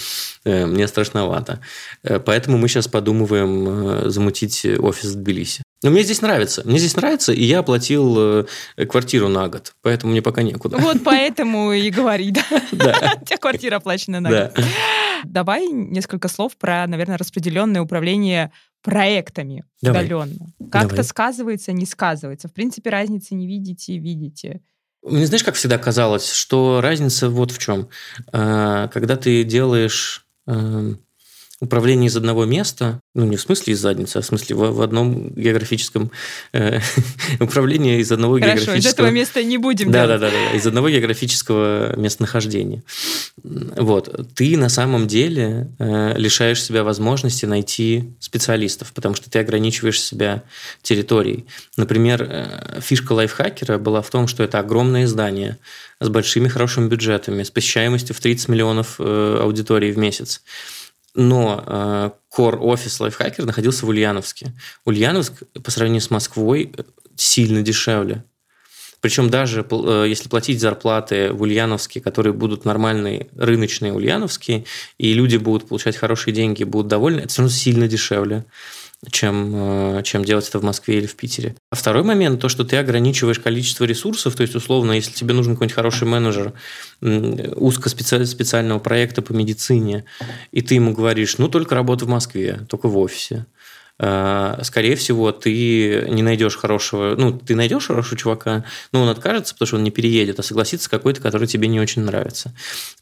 Мне 0.44 0.86
страшновато. 0.86 1.60
Поэтому 2.02 2.58
мы 2.58 2.68
сейчас 2.68 2.86
подумываем 2.86 4.08
замутить 4.08 4.64
офис 4.64 5.14
в 5.14 5.16
Тбилиси. 5.16 5.63
Но 5.84 5.90
мне 5.90 6.02
здесь 6.02 6.22
нравится. 6.22 6.62
Мне 6.64 6.78
здесь 6.78 6.96
нравится, 6.96 7.32
и 7.34 7.44
я 7.44 7.58
оплатил 7.58 8.48
квартиру 8.88 9.28
на 9.28 9.48
год, 9.48 9.74
поэтому 9.82 10.12
мне 10.12 10.22
пока 10.22 10.42
некуда. 10.42 10.78
Вот 10.78 11.04
поэтому 11.04 11.72
и 11.72 11.90
говори, 11.90 12.30
да? 12.30 12.42
Да. 12.72 13.18
У 13.20 13.24
тебя 13.24 13.36
квартира 13.36 13.76
оплачена 13.76 14.20
на 14.20 14.30
год. 14.30 14.52
Да. 14.56 14.64
Давай 15.24 15.66
несколько 15.68 16.28
слов 16.28 16.56
про, 16.56 16.86
наверное, 16.86 17.18
распределенное 17.18 17.82
управление 17.82 18.50
проектами 18.82 19.64
Давай. 19.82 20.06
удаленно. 20.06 20.46
Как 20.70 20.82
Давай. 20.82 20.94
это 20.94 21.02
сказывается, 21.02 21.72
не 21.72 21.84
сказывается? 21.84 22.48
В 22.48 22.54
принципе, 22.54 22.88
разницы 22.88 23.34
не 23.34 23.46
видите, 23.46 23.98
видите. 23.98 24.62
Мне 25.02 25.26
знаешь, 25.26 25.44
как 25.44 25.54
всегда 25.54 25.76
казалось, 25.76 26.32
что 26.32 26.80
разница 26.80 27.28
вот 27.28 27.50
в 27.50 27.58
чем. 27.58 27.88
А, 28.32 28.88
когда 28.88 29.16
ты 29.16 29.44
делаешь 29.44 30.26
эм, 30.46 31.04
управление 31.64 32.08
из 32.08 32.16
одного 32.16 32.44
места, 32.44 33.00
ну 33.14 33.24
не 33.24 33.36
в 33.36 33.40
смысле 33.40 33.72
из 33.72 33.80
задницы, 33.80 34.18
а 34.18 34.20
в 34.20 34.24
смысле 34.24 34.56
в, 34.56 34.70
в 34.72 34.82
одном 34.82 35.30
географическом 35.30 36.10
э, 36.52 36.80
управлении 37.40 38.00
из 38.00 38.12
одного 38.12 38.34
Хорошо, 38.34 38.54
географического... 38.54 38.78
из 38.78 38.92
этого 38.92 39.10
места 39.10 39.42
не 39.42 39.58
будем 39.58 39.90
да, 39.90 40.06
да, 40.06 40.18
да, 40.18 40.30
да, 40.30 40.56
из 40.56 40.66
одного 40.66 40.90
географического 40.90 41.96
местонахождения. 41.96 42.82
Вот. 43.42 44.34
Ты 44.34 44.56
на 44.56 44.68
самом 44.68 45.06
деле 45.06 45.68
э, 45.78 46.14
лишаешь 46.16 46.62
себя 46.62 46.84
возможности 46.84 47.46
найти 47.46 48.14
специалистов, 48.20 48.92
потому 48.92 49.14
что 49.14 49.30
ты 49.30 49.38
ограничиваешь 49.38 50.00
себя 50.00 50.42
территорией. 50.82 51.46
Например, 51.76 52.26
э, 52.28 52.80
фишка 52.80 53.12
лайфхакера 53.12 53.78
была 53.78 54.02
в 54.02 54.10
том, 54.10 54.28
что 54.28 54.42
это 54.42 54.58
огромное 54.58 55.06
здание 55.06 55.58
с 56.00 56.08
большими 56.08 56.48
хорошими 56.48 56.88
бюджетами, 56.88 57.42
с 57.42 57.50
посещаемостью 57.50 58.14
в 58.14 58.20
30 58.20 58.48
миллионов 58.48 58.96
э, 58.98 59.38
аудиторий 59.40 59.92
в 59.92 59.98
месяц 59.98 60.42
но 61.14 61.62
э, 61.66 62.10
core 62.36 62.56
офис 62.58 63.00
Lifehacker 63.00 63.44
находился 63.44 63.86
в 63.86 63.88
Ульяновске. 63.88 64.52
Ульяновск 64.84 65.44
по 65.62 65.70
сравнению 65.70 66.02
с 66.02 66.10
Москвой 66.10 66.72
сильно 67.16 67.62
дешевле. 67.62 68.24
Причем 69.00 69.28
даже 69.28 69.66
э, 69.70 70.06
если 70.08 70.28
платить 70.28 70.60
зарплаты 70.60 71.30
в 71.32 71.42
Ульяновске, 71.42 72.00
которые 72.00 72.32
будут 72.32 72.64
нормальные, 72.64 73.28
рыночные 73.36 73.92
ульяновские, 73.92 74.64
и 74.96 75.12
люди 75.12 75.36
будут 75.36 75.68
получать 75.68 75.96
хорошие 75.96 76.32
деньги, 76.32 76.64
будут 76.64 76.88
довольны, 76.88 77.20
это 77.20 77.28
все 77.28 77.42
равно 77.42 77.54
сильно 77.54 77.86
дешевле 77.86 78.46
чем, 79.10 79.98
э, 79.98 80.02
чем 80.04 80.24
делать 80.24 80.48
это 80.48 80.58
в 80.58 80.64
Москве 80.64 80.98
или 80.98 81.06
в 81.06 81.16
Питере. 81.16 81.54
А 81.70 81.76
второй 81.76 82.02
момент, 82.02 82.40
то, 82.40 82.48
что 82.48 82.64
ты 82.64 82.76
ограничиваешь 82.76 83.38
количество 83.38 83.84
ресурсов, 83.84 84.34
то 84.34 84.42
есть, 84.42 84.54
условно, 84.54 84.92
если 84.92 85.12
тебе 85.12 85.34
нужен 85.34 85.54
какой-нибудь 85.54 85.74
хороший 85.74 86.06
менеджер 86.06 86.52
узкоспециального 87.00 88.78
проекта 88.78 89.22
по 89.22 89.32
медицине, 89.32 90.04
и 90.52 90.60
ты 90.60 90.74
ему 90.74 90.92
говоришь, 90.92 91.38
ну, 91.38 91.48
только 91.48 91.74
работа 91.74 92.04
в 92.04 92.08
Москве, 92.08 92.60
только 92.68 92.88
в 92.88 92.98
офисе, 92.98 93.46
э, 93.98 94.58
скорее 94.62 94.96
всего, 94.96 95.32
ты 95.32 96.06
не 96.08 96.22
найдешь 96.22 96.56
хорошего, 96.56 97.14
ну, 97.16 97.32
ты 97.32 97.54
найдешь 97.54 97.86
хорошего 97.86 98.16
чувака, 98.16 98.64
но 98.92 99.02
он 99.02 99.08
откажется, 99.08 99.54
потому 99.54 99.66
что 99.66 99.76
он 99.76 99.84
не 99.84 99.90
переедет, 99.90 100.38
а 100.38 100.42
согласится 100.42 100.90
какой-то, 100.90 101.20
который 101.20 101.46
тебе 101.46 101.68
не 101.68 101.80
очень 101.80 102.02
нравится. 102.02 102.54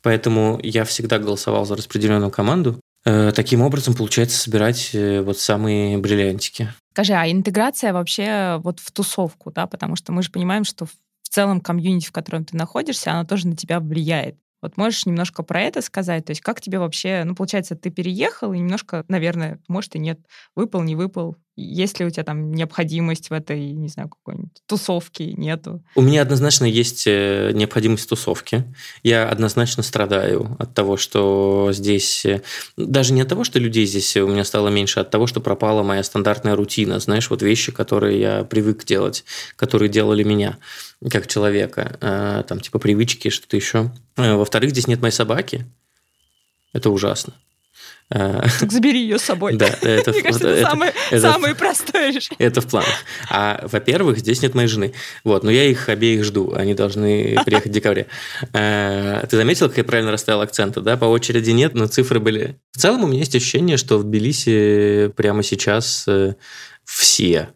Поэтому 0.03 0.61
я 0.63 0.85
всегда 0.85 1.19
голосовал 1.19 1.65
за 1.65 1.77
распределенную 1.77 2.31
команду, 2.31 2.81
таким 3.05 3.63
образом 3.63 3.95
получается 3.95 4.39
собирать 4.39 4.91
э, 4.95 5.23
вот 5.23 5.39
самые 5.39 5.99
бриллиантики. 5.99 6.73
Скажи, 6.93 7.15
а 7.15 7.31
интеграция 7.31 7.93
вообще 7.93 8.61
вот 8.63 8.81
в 8.81 8.91
тусовку, 8.93 9.51
да, 9.51 9.67
потому 9.67 9.97
что 9.97 10.13
мы 10.13 10.23
же 10.23 10.31
понимаем, 10.31 10.65
что 10.65 10.87
в 10.87 10.93
целом 11.29 11.61
комьюнити, 11.61 12.07
в 12.07 12.13
котором 12.13 12.45
ты 12.45 12.57
находишься, 12.57 13.11
она 13.11 13.25
тоже 13.25 13.49
на 13.49 13.57
тебя 13.57 13.81
влияет. 13.81 14.37
Вот 14.63 14.77
можешь 14.77 15.07
немножко 15.07 15.43
про 15.43 15.61
это 15.61 15.83
сказать? 15.83 16.25
То 16.25 16.31
есть 16.31 16.41
как 16.41 16.61
тебе 16.61 16.79
вообще, 16.79 17.25
ну, 17.25 17.35
получается, 17.35 17.75
ты 17.75 17.91
переехал 17.91 18.53
и 18.53 18.59
немножко, 18.59 19.05
наверное, 19.09 19.59
может 19.67 19.97
и 19.97 19.99
нет, 19.99 20.21
выпал, 20.55 20.83
не 20.83 20.95
выпал, 20.95 21.37
есть 21.57 22.01
ли 22.01 22.07
у 22.07 22.11
тебя 22.11 22.25
там 22.25 22.53
необходимость 22.53 23.29
в 23.29 23.33
этой, 23.33 23.73
не 23.73 23.89
знаю, 23.89 24.09
какой-нибудь 24.09 24.63
тусовке, 24.67 25.33
нету? 25.35 25.83
У 25.95 26.01
меня 26.01 26.23
однозначно 26.23 26.65
есть 26.65 27.05
э, 27.07 27.51
необходимость 27.53 28.09
тусовки. 28.09 28.65
Я 29.03 29.29
однозначно 29.29 29.83
страдаю 29.83 30.57
от 30.59 30.75
того, 30.75 30.97
что 30.97 31.71
здесь... 31.73 32.25
Э, 32.25 32.41
даже 32.77 33.13
не 33.13 33.21
от 33.21 33.29
того, 33.29 33.45
что 33.45 33.59
людей 33.59 33.85
здесь 33.85 34.17
у 34.17 34.29
меня 34.29 34.45
стало 34.45 34.69
меньше, 34.69 35.01
а 35.01 35.03
от 35.03 35.11
того, 35.11 35.27
что 35.27 35.41
пропала 35.41 35.83
моя 35.83 36.03
стандартная 36.03 36.57
рутина. 36.57 36.99
Знаешь, 37.01 37.29
вот 37.29 37.43
вещи, 37.43 37.71
которые 37.71 38.19
я 38.19 38.45
привык 38.45 38.85
делать, 38.85 39.25
которые 39.57 39.91
делали 39.91 40.23
меня 40.23 40.59
как 41.11 41.27
человека. 41.27 41.99
Э, 42.01 42.45
там 42.49 42.61
типа 42.61 42.79
привычки, 42.79 43.29
что-то 43.29 43.57
еще. 43.57 43.93
Во-вторых, 44.17 44.71
здесь 44.71 44.87
нет 44.87 45.03
моей 45.03 45.13
собаки. 45.13 45.67
Это 46.73 46.89
ужасно. 46.89 47.35
Э, 48.15 48.43
так 48.61 48.71
забери 48.71 49.01
ее 49.01 49.19
с 49.19 49.23
собой. 49.23 49.55
Да, 49.57 49.67
это, 49.83 50.13
Мне 50.13 50.23
кажется, 50.23 50.49
это, 50.49 50.71
самое, 50.71 50.93
это, 51.11 51.33
самое 51.33 51.55
простое 51.55 52.13
решение. 52.13 52.47
Это 52.47 52.61
в 52.61 52.67
планах. 52.67 52.91
А, 53.31 53.67
во-первых, 53.71 54.19
здесь 54.19 54.43
нет 54.43 54.55
моей 54.55 54.69
жены. 54.69 54.93
Вот, 55.25 55.45
но 55.45 55.51
я 55.51 55.65
их 55.65 55.89
обеих 55.89 56.25
жду. 56.25 56.53
Они 56.55 56.75
должны 56.75 57.39
приехать 57.45 57.71
в 57.71 57.75
декабре. 57.75 58.07
Э, 58.53 59.25
ты 59.29 59.37
заметил, 59.37 59.69
как 59.69 59.79
я 59.79 59.85
правильно 59.85 60.11
расставил 60.11 60.43
акценты, 60.43 60.81
да? 60.81 60.97
По 60.97 61.07
очереди 61.07 61.51
нет, 61.51 61.75
но 61.75 61.87
цифры 61.87 62.21
были. 62.21 62.57
В 62.73 62.79
целом 62.79 63.05
у 63.05 63.07
меня 63.07 63.21
есть 63.21 63.35
ощущение, 63.35 63.79
что 63.79 63.99
в 63.99 64.05
Тбилиси 64.05 65.11
прямо 65.17 65.43
сейчас 65.43 66.05
э, 66.07 66.35
все 66.85 67.49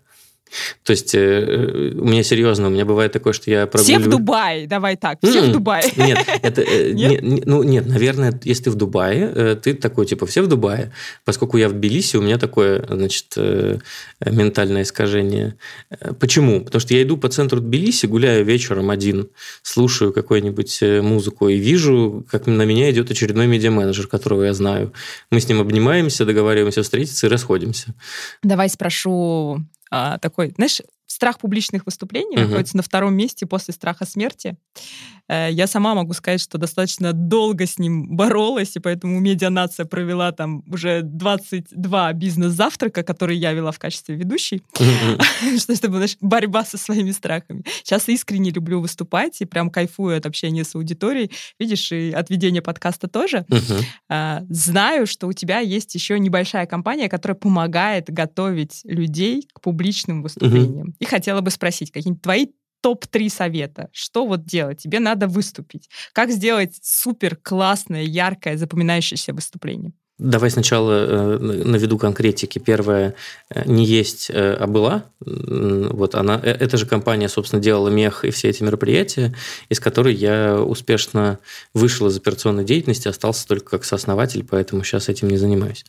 то 0.84 0.92
есть 0.92 1.14
э, 1.14 1.18
э, 1.18 1.92
у 1.98 2.04
меня 2.04 2.22
серьезно, 2.22 2.68
у 2.68 2.70
меня 2.70 2.84
бывает 2.84 3.12
такое, 3.12 3.32
что 3.32 3.50
я 3.50 3.66
прогуливаю... 3.66 4.00
Все 4.00 4.08
в 4.08 4.10
Дубае, 4.10 4.66
давай 4.66 4.96
так, 4.96 5.18
все 5.22 5.42
в 5.42 5.52
Дубае. 5.52 5.84
Нет, 5.96 6.18
это, 6.42 6.62
э, 6.62 6.92
нет? 6.92 7.22
Не, 7.22 7.42
ну 7.44 7.62
нет, 7.62 7.86
наверное, 7.86 8.38
если 8.44 8.64
ты 8.64 8.70
в 8.70 8.74
Дубае, 8.76 9.32
э, 9.34 9.56
ты 9.60 9.74
такой, 9.74 10.06
типа, 10.06 10.26
все 10.26 10.42
в 10.42 10.46
Дубае. 10.46 10.92
Поскольку 11.24 11.56
я 11.56 11.68
в 11.68 11.72
Тбилиси, 11.72 12.16
у 12.16 12.22
меня 12.22 12.38
такое, 12.38 12.84
значит, 12.88 13.26
э, 13.36 13.78
ментальное 14.24 14.82
искажение. 14.82 15.56
Э, 15.90 16.12
почему? 16.12 16.64
Потому 16.64 16.80
что 16.80 16.94
я 16.94 17.02
иду 17.02 17.16
по 17.16 17.28
центру 17.28 17.60
Тбилиси, 17.60 18.06
гуляю 18.06 18.44
вечером 18.44 18.90
один, 18.90 19.28
слушаю 19.62 20.12
какую-нибудь 20.12 20.78
э, 20.82 21.02
музыку 21.02 21.48
и 21.48 21.56
вижу, 21.56 22.24
как 22.30 22.46
на 22.46 22.62
меня 22.62 22.90
идет 22.90 23.10
очередной 23.10 23.46
медиа-менеджер, 23.46 24.06
которого 24.06 24.44
я 24.44 24.54
знаю. 24.54 24.92
Мы 25.30 25.40
с 25.40 25.48
ним 25.48 25.60
обнимаемся, 25.60 26.24
договариваемся 26.24 26.82
встретиться 26.82 27.26
и 27.26 27.30
расходимся. 27.30 27.94
Давай 28.42 28.68
спрошу 28.68 29.64
а, 29.90 30.18
такой, 30.18 30.50
знаешь, 30.56 30.82
страх 31.06 31.38
публичных 31.38 31.86
выступлений 31.86 32.36
uh-huh. 32.36 32.46
находится 32.46 32.76
на 32.76 32.82
втором 32.82 33.14
месте 33.14 33.46
после 33.46 33.72
страха 33.74 34.04
смерти. 34.04 34.56
Э, 35.28 35.48
я 35.50 35.66
сама 35.66 35.94
могу 35.94 36.12
сказать, 36.12 36.40
что 36.40 36.58
достаточно 36.58 37.12
долго 37.12 37.66
с 37.66 37.78
ним 37.78 38.16
боролась, 38.16 38.76
и 38.76 38.80
поэтому 38.80 39.18
медианация 39.20 39.86
провела 39.86 40.32
там 40.32 40.62
уже 40.68 41.02
22 41.02 42.12
бизнес-завтрака, 42.12 43.02
которые 43.02 43.38
я 43.38 43.52
вела 43.52 43.72
в 43.72 43.78
качестве 43.78 44.16
ведущей, 44.16 44.62
что 45.58 45.72
это 45.72 45.88
была 45.88 46.06
борьба 46.20 46.64
со 46.64 46.78
своими 46.78 47.10
страхами. 47.10 47.64
Сейчас 47.82 48.08
искренне 48.08 48.50
люблю 48.50 48.80
выступать 48.80 49.40
и 49.40 49.44
прям 49.44 49.70
кайфую 49.70 50.16
от 50.16 50.26
общения 50.26 50.64
с 50.64 50.74
аудиторией. 50.74 51.30
Видишь, 51.58 51.90
и 51.92 52.12
от 52.12 52.30
ведения 52.30 52.62
подкаста 52.62 53.08
тоже. 53.08 53.44
А, 54.08 54.42
знаю, 54.48 55.06
что 55.06 55.26
у 55.26 55.32
тебя 55.32 55.60
есть 55.60 55.94
еще 55.94 56.18
небольшая 56.18 56.66
компания, 56.66 57.08
которая 57.08 57.36
помогает 57.36 58.06
готовить 58.08 58.80
людей 58.84 59.48
к 59.52 59.60
публичным 59.60 60.22
выступлениям. 60.22 60.94
И 60.98 61.04
хотела 61.04 61.40
бы 61.40 61.50
спросить, 61.50 61.90
какие-нибудь 61.90 62.22
твои 62.22 62.46
топ-3 62.82 63.28
совета. 63.28 63.88
Что 63.92 64.26
вот 64.26 64.44
делать? 64.44 64.82
Тебе 64.82 65.00
надо 65.00 65.26
выступить. 65.26 65.88
Как 66.12 66.30
сделать 66.30 66.78
супер 66.82 67.36
классное, 67.36 68.02
яркое, 68.02 68.56
запоминающееся 68.56 69.32
выступление? 69.32 69.92
Давай 70.18 70.50
сначала 70.50 70.92
э, 70.92 71.38
наведу 71.38 71.98
конкретики. 71.98 72.58
Первое, 72.58 73.14
э, 73.50 73.64
не 73.66 73.84
есть, 73.84 74.30
э, 74.30 74.54
а 74.54 74.66
была. 74.66 75.04
Вот 75.20 76.14
она, 76.14 76.40
эта 76.42 76.78
же 76.78 76.86
компания, 76.86 77.28
собственно, 77.28 77.60
делала 77.60 77.88
мех 77.88 78.24
и 78.24 78.30
все 78.30 78.48
эти 78.48 78.62
мероприятия, 78.62 79.34
из 79.68 79.78
которой 79.78 80.14
я 80.14 80.58
успешно 80.58 81.38
вышел 81.74 82.06
из 82.06 82.16
операционной 82.16 82.64
деятельности, 82.64 83.08
остался 83.08 83.46
только 83.46 83.72
как 83.72 83.84
сооснователь, 83.84 84.42
поэтому 84.42 84.84
сейчас 84.84 85.10
этим 85.10 85.28
не 85.28 85.36
занимаюсь. 85.36 85.84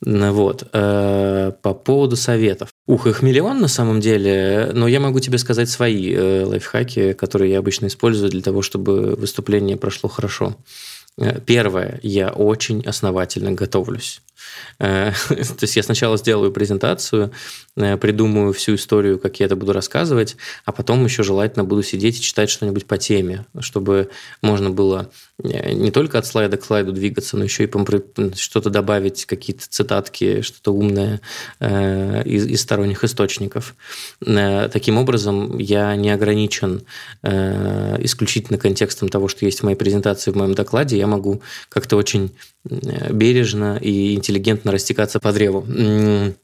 Вот. 0.00 0.68
По 0.72 1.52
поводу 1.84 2.16
советов. 2.16 2.70
Ух, 2.88 3.06
их 3.06 3.20
миллион 3.20 3.60
на 3.60 3.68
самом 3.68 4.00
деле, 4.00 4.70
но 4.72 4.88
я 4.88 4.98
могу 4.98 5.20
тебе 5.20 5.36
сказать 5.36 5.68
свои 5.68 6.16
лайфхаки, 6.16 7.12
которые 7.12 7.52
я 7.52 7.58
обычно 7.58 7.86
использую 7.86 8.30
для 8.30 8.40
того, 8.40 8.62
чтобы 8.62 9.14
выступление 9.14 9.76
прошло 9.76 10.08
хорошо. 10.08 10.56
Э, 11.18 11.38
первое, 11.38 12.00
я 12.02 12.30
очень 12.30 12.82
основательно 12.86 13.52
готовлюсь. 13.52 14.22
Э, 14.78 15.12
то 15.28 15.62
есть 15.62 15.76
я 15.76 15.82
сначала 15.82 16.16
сделаю 16.16 16.52
презентацию, 16.52 17.32
э, 17.76 17.96
придумаю 17.96 18.52
всю 18.52 18.74
историю, 18.74 19.18
как 19.18 19.40
я 19.40 19.46
это 19.46 19.56
буду 19.56 19.72
рассказывать, 19.72 20.36
а 20.64 20.72
потом 20.72 21.04
еще 21.04 21.22
желательно 21.22 21.64
буду 21.64 21.82
сидеть 21.82 22.18
и 22.18 22.22
читать 22.22 22.50
что-нибудь 22.50 22.86
по 22.86 22.98
теме, 22.98 23.46
чтобы 23.60 24.10
можно 24.42 24.70
было 24.70 25.10
э, 25.42 25.72
не 25.72 25.90
только 25.90 26.18
от 26.18 26.26
слайда 26.26 26.56
к 26.56 26.64
слайду 26.64 26.92
двигаться, 26.92 27.36
но 27.36 27.44
еще 27.44 27.64
и 27.64 28.36
что-то 28.36 28.70
добавить, 28.70 29.26
какие-то 29.26 29.64
цитатки, 29.68 30.42
что-то 30.42 30.72
умное 30.72 31.20
из, 31.60 32.46
из 32.46 32.60
сторонних 32.60 33.04
источников. 33.04 33.74
Таким 34.20 34.98
образом, 34.98 35.58
я 35.58 35.94
не 35.96 36.10
ограничен 36.10 36.82
исключительно 37.22 38.58
контекстом 38.58 39.08
того, 39.08 39.28
что 39.28 39.44
есть 39.44 39.60
в 39.60 39.62
моей 39.64 39.76
презентации, 39.76 40.30
в 40.30 40.36
моем 40.36 40.54
докладе. 40.54 40.98
Я 40.98 41.06
могу 41.06 41.42
как-то 41.68 41.96
очень 41.96 42.32
бережно 43.10 43.78
и 43.80 44.14
интеллигентно 44.14 44.72
растекаться 44.72 45.20
по 45.20 45.32
древу. 45.32 45.66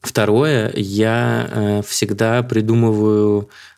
Второе, 0.01 0.71
я 0.75 1.49
э, 1.51 1.81
всегда 1.87 2.43
придумываю 2.43 3.49
э, 3.49 3.74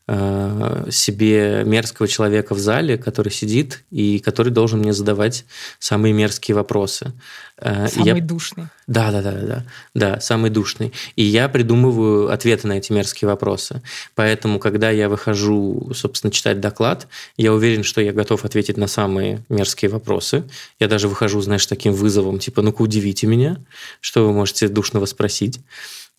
себе 0.89 1.63
мерзкого 1.65 2.07
человека 2.07 2.55
в 2.55 2.59
зале, 2.59 2.97
который 2.97 3.29
сидит 3.29 3.83
и 3.91 4.19
который 4.19 4.53
должен 4.53 4.79
мне 4.79 4.93
задавать 4.93 5.43
самые 5.79 6.13
мерзкие 6.13 6.55
вопросы. 6.55 7.11
Э, 7.59 7.87
самый 7.87 8.05
я... 8.05 8.21
душный. 8.21 8.67
Да, 8.85 9.11
да, 9.11 9.21
да, 9.21 9.31
да, 9.31 9.65
да, 9.93 10.19
самый 10.21 10.49
душный. 10.49 10.93
И 11.17 11.23
я 11.23 11.49
придумываю 11.49 12.31
ответы 12.31 12.67
на 12.67 12.77
эти 12.77 12.93
мерзкие 12.93 13.27
вопросы. 13.27 13.81
Поэтому, 14.15 14.59
когда 14.59 14.91
я 14.91 15.09
выхожу, 15.09 15.91
собственно, 15.93 16.31
читать 16.31 16.61
доклад, 16.61 17.07
я 17.35 17.51
уверен, 17.51 17.83
что 17.83 17.99
я 17.99 18.13
готов 18.13 18.45
ответить 18.45 18.77
на 18.77 18.87
самые 18.87 19.43
мерзкие 19.49 19.89
вопросы. 19.89 20.45
Я 20.79 20.87
даже 20.87 21.09
выхожу, 21.09 21.41
знаешь, 21.41 21.65
таким 21.65 21.93
вызовом, 21.93 22.39
типа, 22.39 22.61
ну-ка, 22.61 22.81
удивите 22.81 23.27
меня, 23.27 23.57
что 23.99 24.25
вы 24.25 24.31
можете 24.31 24.69
душного 24.69 25.05
спросить. 25.05 25.59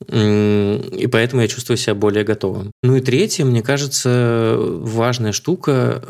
И 0.07 1.09
поэтому 1.11 1.43
я 1.43 1.49
чувствую 1.49 1.77
себя 1.77 1.95
более 1.95 2.25
готовым. 2.25 2.71
Ну 2.83 2.97
и 2.97 3.01
третье, 3.01 3.45
мне 3.45 3.63
кажется, 3.63 4.57
важная 4.59 5.33
штука, 5.33 6.05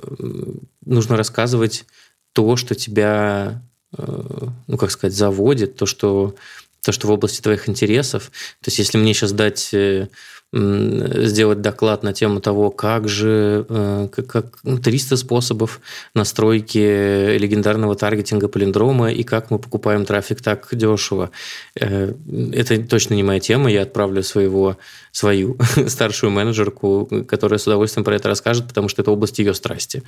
нужно 0.84 1.16
рассказывать 1.16 1.86
то, 2.34 2.56
что 2.56 2.74
тебя, 2.74 3.62
э, 3.96 4.46
ну 4.66 4.76
как 4.76 4.90
сказать, 4.90 5.16
заводит, 5.16 5.76
то, 5.76 5.86
что, 5.86 6.34
то, 6.82 6.92
что 6.92 7.08
в 7.08 7.10
области 7.10 7.40
твоих 7.40 7.68
интересов. 7.68 8.30
То 8.60 8.68
есть 8.68 8.78
если 8.78 8.98
мне 8.98 9.14
сейчас 9.14 9.32
дать 9.32 9.72
э, 9.72 10.08
сделать 10.50 11.60
доклад 11.60 12.02
на 12.02 12.14
тему 12.14 12.40
того, 12.40 12.70
как 12.70 13.06
же 13.06 13.66
э, 13.68 14.08
как 14.08 14.58
300 14.62 15.14
ну, 15.14 15.16
способов 15.18 15.80
настройки 16.14 17.36
легендарного 17.36 17.94
таргетинга 17.94 18.48
полиндрома 18.48 19.12
и 19.12 19.24
как 19.24 19.50
мы 19.50 19.58
покупаем 19.58 20.06
трафик 20.06 20.40
так 20.40 20.66
дешево. 20.72 21.30
Э, 21.78 22.14
это 22.52 22.82
точно 22.82 23.12
не 23.14 23.22
моя 23.22 23.40
тема. 23.40 23.70
Я 23.70 23.82
отправлю 23.82 24.22
своего, 24.22 24.78
свою 25.12 25.58
старшую 25.86 26.30
менеджерку, 26.30 27.06
которая 27.28 27.58
с 27.58 27.66
удовольствием 27.66 28.04
про 28.04 28.16
это 28.16 28.28
расскажет, 28.28 28.68
потому 28.68 28.88
что 28.88 29.02
это 29.02 29.10
область 29.10 29.38
ее 29.38 29.52
страсти. 29.52 30.02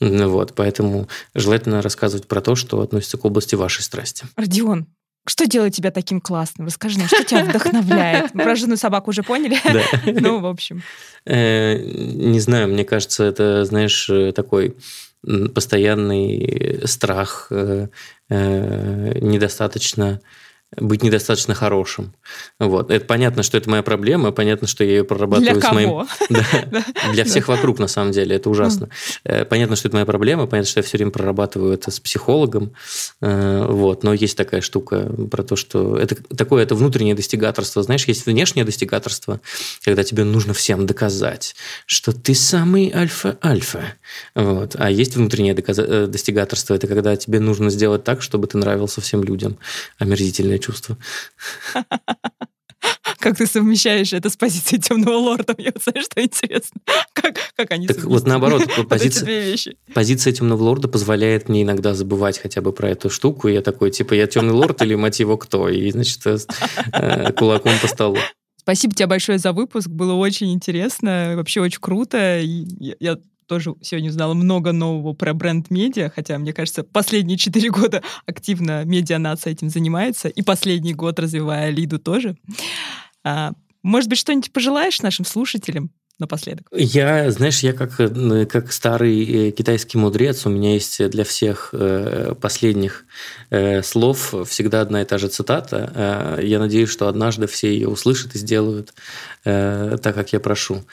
Вот, 0.00 0.54
поэтому 0.54 1.08
желательно 1.34 1.82
рассказывать 1.82 2.26
про 2.26 2.40
то, 2.40 2.54
что 2.54 2.80
относится 2.80 3.18
к 3.18 3.24
области 3.26 3.56
вашей 3.56 3.82
страсти. 3.82 4.24
Родион, 4.36 4.86
что 5.26 5.46
делает 5.46 5.74
тебя 5.74 5.90
таким 5.90 6.20
классным? 6.20 6.66
Расскажи 6.66 6.98
нам, 6.98 7.06
что 7.06 7.24
тебя 7.24 7.44
вдохновляет? 7.44 8.32
Про 8.32 8.56
жену 8.56 8.76
собаку 8.76 9.10
уже 9.10 9.22
поняли? 9.22 9.56
Ну, 10.20 10.40
в 10.40 10.46
общем. 10.46 10.82
Э, 11.24 11.76
не 11.78 12.40
знаю, 12.40 12.68
мне 12.68 12.84
кажется, 12.84 13.24
это, 13.24 13.64
знаешь, 13.64 14.08
э, 14.10 14.32
такой 14.32 14.76
постоянный 15.54 16.82
страх 16.86 17.46
э, 17.50 17.88
недостаточно 18.28 20.20
быть 20.76 21.02
недостаточно 21.02 21.54
хорошим. 21.54 22.14
Вот. 22.58 22.90
Это 22.90 23.04
понятно, 23.04 23.42
что 23.42 23.58
это 23.58 23.68
моя 23.68 23.82
проблема, 23.82 24.32
понятно, 24.32 24.66
что 24.66 24.84
я 24.84 24.90
ее 24.90 25.04
прорабатываю 25.04 25.60
для 25.60 25.68
с 25.68 25.72
моим... 25.72 26.06
Да, 26.72 26.84
для 27.12 27.24
всех 27.24 27.48
вокруг, 27.48 27.78
на 27.78 27.88
самом 27.88 28.12
деле, 28.12 28.36
это 28.36 28.48
ужасно. 28.48 28.88
Э, 29.24 29.44
понятно, 29.44 29.76
что 29.76 29.88
это 29.88 29.96
моя 29.96 30.06
проблема, 30.06 30.46
понятно, 30.46 30.70
что 30.70 30.80
я 30.80 30.84
все 30.84 30.96
время 30.96 31.10
прорабатываю 31.10 31.74
это 31.74 31.90
с 31.90 32.00
психологом, 32.00 32.72
э, 33.20 33.66
вот. 33.68 34.02
но 34.02 34.14
есть 34.14 34.36
такая 34.36 34.60
штука 34.60 35.10
про 35.30 35.42
то, 35.42 35.56
что 35.56 35.98
это 35.98 36.16
такое, 36.34 36.62
это 36.62 36.74
внутреннее 36.74 37.14
достигаторство. 37.14 37.82
Знаешь, 37.82 38.06
есть 38.06 38.24
внешнее 38.26 38.64
достигаторство, 38.64 39.40
когда 39.84 40.04
тебе 40.04 40.24
нужно 40.24 40.54
всем 40.54 40.86
доказать, 40.86 41.54
что 41.86 42.12
ты 42.12 42.34
самый 42.34 42.90
альфа-альфа. 42.94 43.94
Вот. 44.34 44.76
А 44.78 44.90
есть 44.90 45.16
внутреннее 45.16 45.54
э, 45.54 46.06
достигаторство, 46.06 46.74
это 46.74 46.86
когда 46.86 47.14
тебе 47.16 47.40
нужно 47.40 47.68
сделать 47.68 48.04
так, 48.04 48.22
чтобы 48.22 48.46
ты 48.46 48.56
нравился 48.56 49.00
всем 49.00 49.22
людям. 49.22 49.58
Омерзительное 49.98 50.58
чувство. 50.62 50.96
Как 53.18 53.36
ты 53.36 53.46
совмещаешь 53.46 54.12
это 54.12 54.30
с 54.30 54.36
позицией 54.36 54.80
темного 54.80 55.16
лорда? 55.16 55.54
Мне 55.56 55.70
вот 55.72 55.82
знаешь, 55.82 56.06
что 56.06 56.22
интересно. 56.22 56.80
Как, 57.12 57.36
как 57.56 57.70
они 57.70 57.86
Так 57.86 58.02
вот 58.04 58.26
наоборот, 58.26 58.68
позиция, 58.88 59.56
позиция 59.94 60.32
темного 60.32 60.62
лорда 60.62 60.88
позволяет 60.88 61.48
мне 61.48 61.62
иногда 61.62 61.94
забывать 61.94 62.38
хотя 62.38 62.60
бы 62.60 62.72
про 62.72 62.90
эту 62.90 63.10
штуку. 63.10 63.48
И 63.48 63.52
я 63.52 63.62
такой, 63.62 63.90
типа, 63.90 64.14
я 64.14 64.26
темный 64.26 64.52
лорд 64.52 64.82
или 64.82 64.96
мать 64.96 65.20
его 65.20 65.36
кто? 65.36 65.68
И, 65.68 65.90
значит, 65.92 66.20
э, 66.26 67.32
кулаком 67.32 67.74
по 67.80 67.86
столу. 67.86 68.18
Спасибо 68.56 68.94
тебе 68.94 69.06
большое 69.06 69.38
за 69.38 69.52
выпуск. 69.52 69.88
Было 69.88 70.14
очень 70.14 70.52
интересно, 70.52 71.34
вообще 71.36 71.60
очень 71.60 71.80
круто. 71.80 72.40
Я 72.40 73.18
тоже 73.52 73.74
сегодня 73.82 74.08
узнала 74.08 74.32
много 74.32 74.72
нового 74.72 75.12
про 75.12 75.34
бренд-медиа, 75.34 76.08
хотя, 76.08 76.38
мне 76.38 76.54
кажется, 76.54 76.84
последние 76.84 77.36
четыре 77.36 77.68
года 77.68 78.02
активно 78.24 78.82
медиа-нация 78.86 79.52
этим 79.52 79.68
занимается, 79.68 80.28
и 80.28 80.40
последний 80.40 80.94
год 80.94 81.18
развивая 81.18 81.68
Лиду 81.68 81.98
тоже. 81.98 82.34
А, 83.24 83.52
может 83.82 84.08
быть, 84.08 84.18
что-нибудь 84.18 84.50
пожелаешь 84.52 85.02
нашим 85.02 85.26
слушателям? 85.26 85.90
напоследок? 86.18 86.66
Я, 86.72 87.30
знаешь, 87.30 87.60
я 87.60 87.72
как, 87.72 87.98
э, 87.98 88.46
как 88.46 88.70
старый 88.70 89.48
э, 89.48 89.50
китайский 89.50 89.98
мудрец, 89.98 90.46
у 90.46 90.50
меня 90.50 90.74
есть 90.74 91.10
для 91.10 91.24
всех 91.24 91.70
э, 91.72 92.34
последних 92.40 93.04
слов 93.82 94.34
всегда 94.46 94.82
одна 94.82 95.02
и 95.02 95.04
та 95.04 95.18
же 95.18 95.28
цитата. 95.28 96.38
Я 96.40 96.58
надеюсь, 96.58 96.90
что 96.90 97.08
однажды 97.08 97.46
все 97.46 97.72
ее 97.72 97.88
услышат 97.88 98.34
и 98.34 98.38
сделают 98.38 98.94
так, 99.42 100.14
как 100.14 100.32
я 100.32 100.40
прошу. 100.40 100.84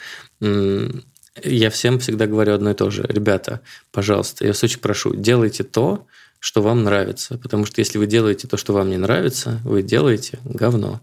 Я 1.44 1.70
всем 1.70 1.98
всегда 1.98 2.26
говорю 2.26 2.54
одно 2.54 2.70
и 2.70 2.74
то 2.74 2.90
же. 2.90 3.04
Ребята, 3.08 3.60
пожалуйста, 3.92 4.44
я 4.44 4.50
вас 4.50 4.62
очень 4.62 4.80
прошу, 4.80 5.14
делайте 5.14 5.64
то, 5.64 6.06
что 6.38 6.62
вам 6.62 6.84
нравится. 6.84 7.38
Потому 7.38 7.66
что 7.66 7.80
если 7.80 7.98
вы 7.98 8.06
делаете 8.06 8.48
то, 8.48 8.56
что 8.56 8.72
вам 8.72 8.90
не 8.90 8.96
нравится, 8.96 9.60
вы 9.64 9.82
делаете 9.82 10.38
говно. 10.44 11.00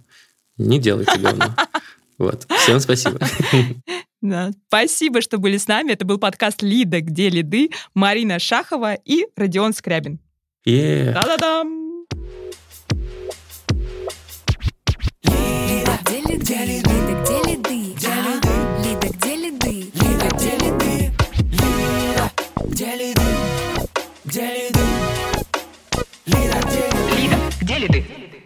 Не 0.57 0.79
делайте 0.79 1.17
говно. 1.17 1.55
Вот. 2.17 2.47
Всем 2.63 2.79
спасибо. 2.79 3.19
Да. 4.19 4.49
Спасибо, 4.67 5.21
что 5.21 5.37
были 5.37 5.57
с 5.57 5.67
нами. 5.67 5.91
Это 5.91 6.03
был 6.03 6.17
подкаст 6.17 6.63
«Лида. 6.63 7.01
Где 7.01 7.29
лиды?» 7.29 7.69
Марина 7.93 8.39
Шахова 8.39 8.95
и 8.95 9.27
Родион 9.35 9.73
Скрябин. 9.73 10.19
Yeah. 10.67 11.13
Да-да-дам! 11.13 11.86
Где 20.17 20.51
лиды? 20.57 21.11
Где 22.65 22.95
лиды? 22.95 23.21
Лида, 23.35 23.81
где 24.25 24.41
лиды? 24.51 24.79
Лида, 26.25 27.37
где 27.61 27.77
лиды? 27.77 28.36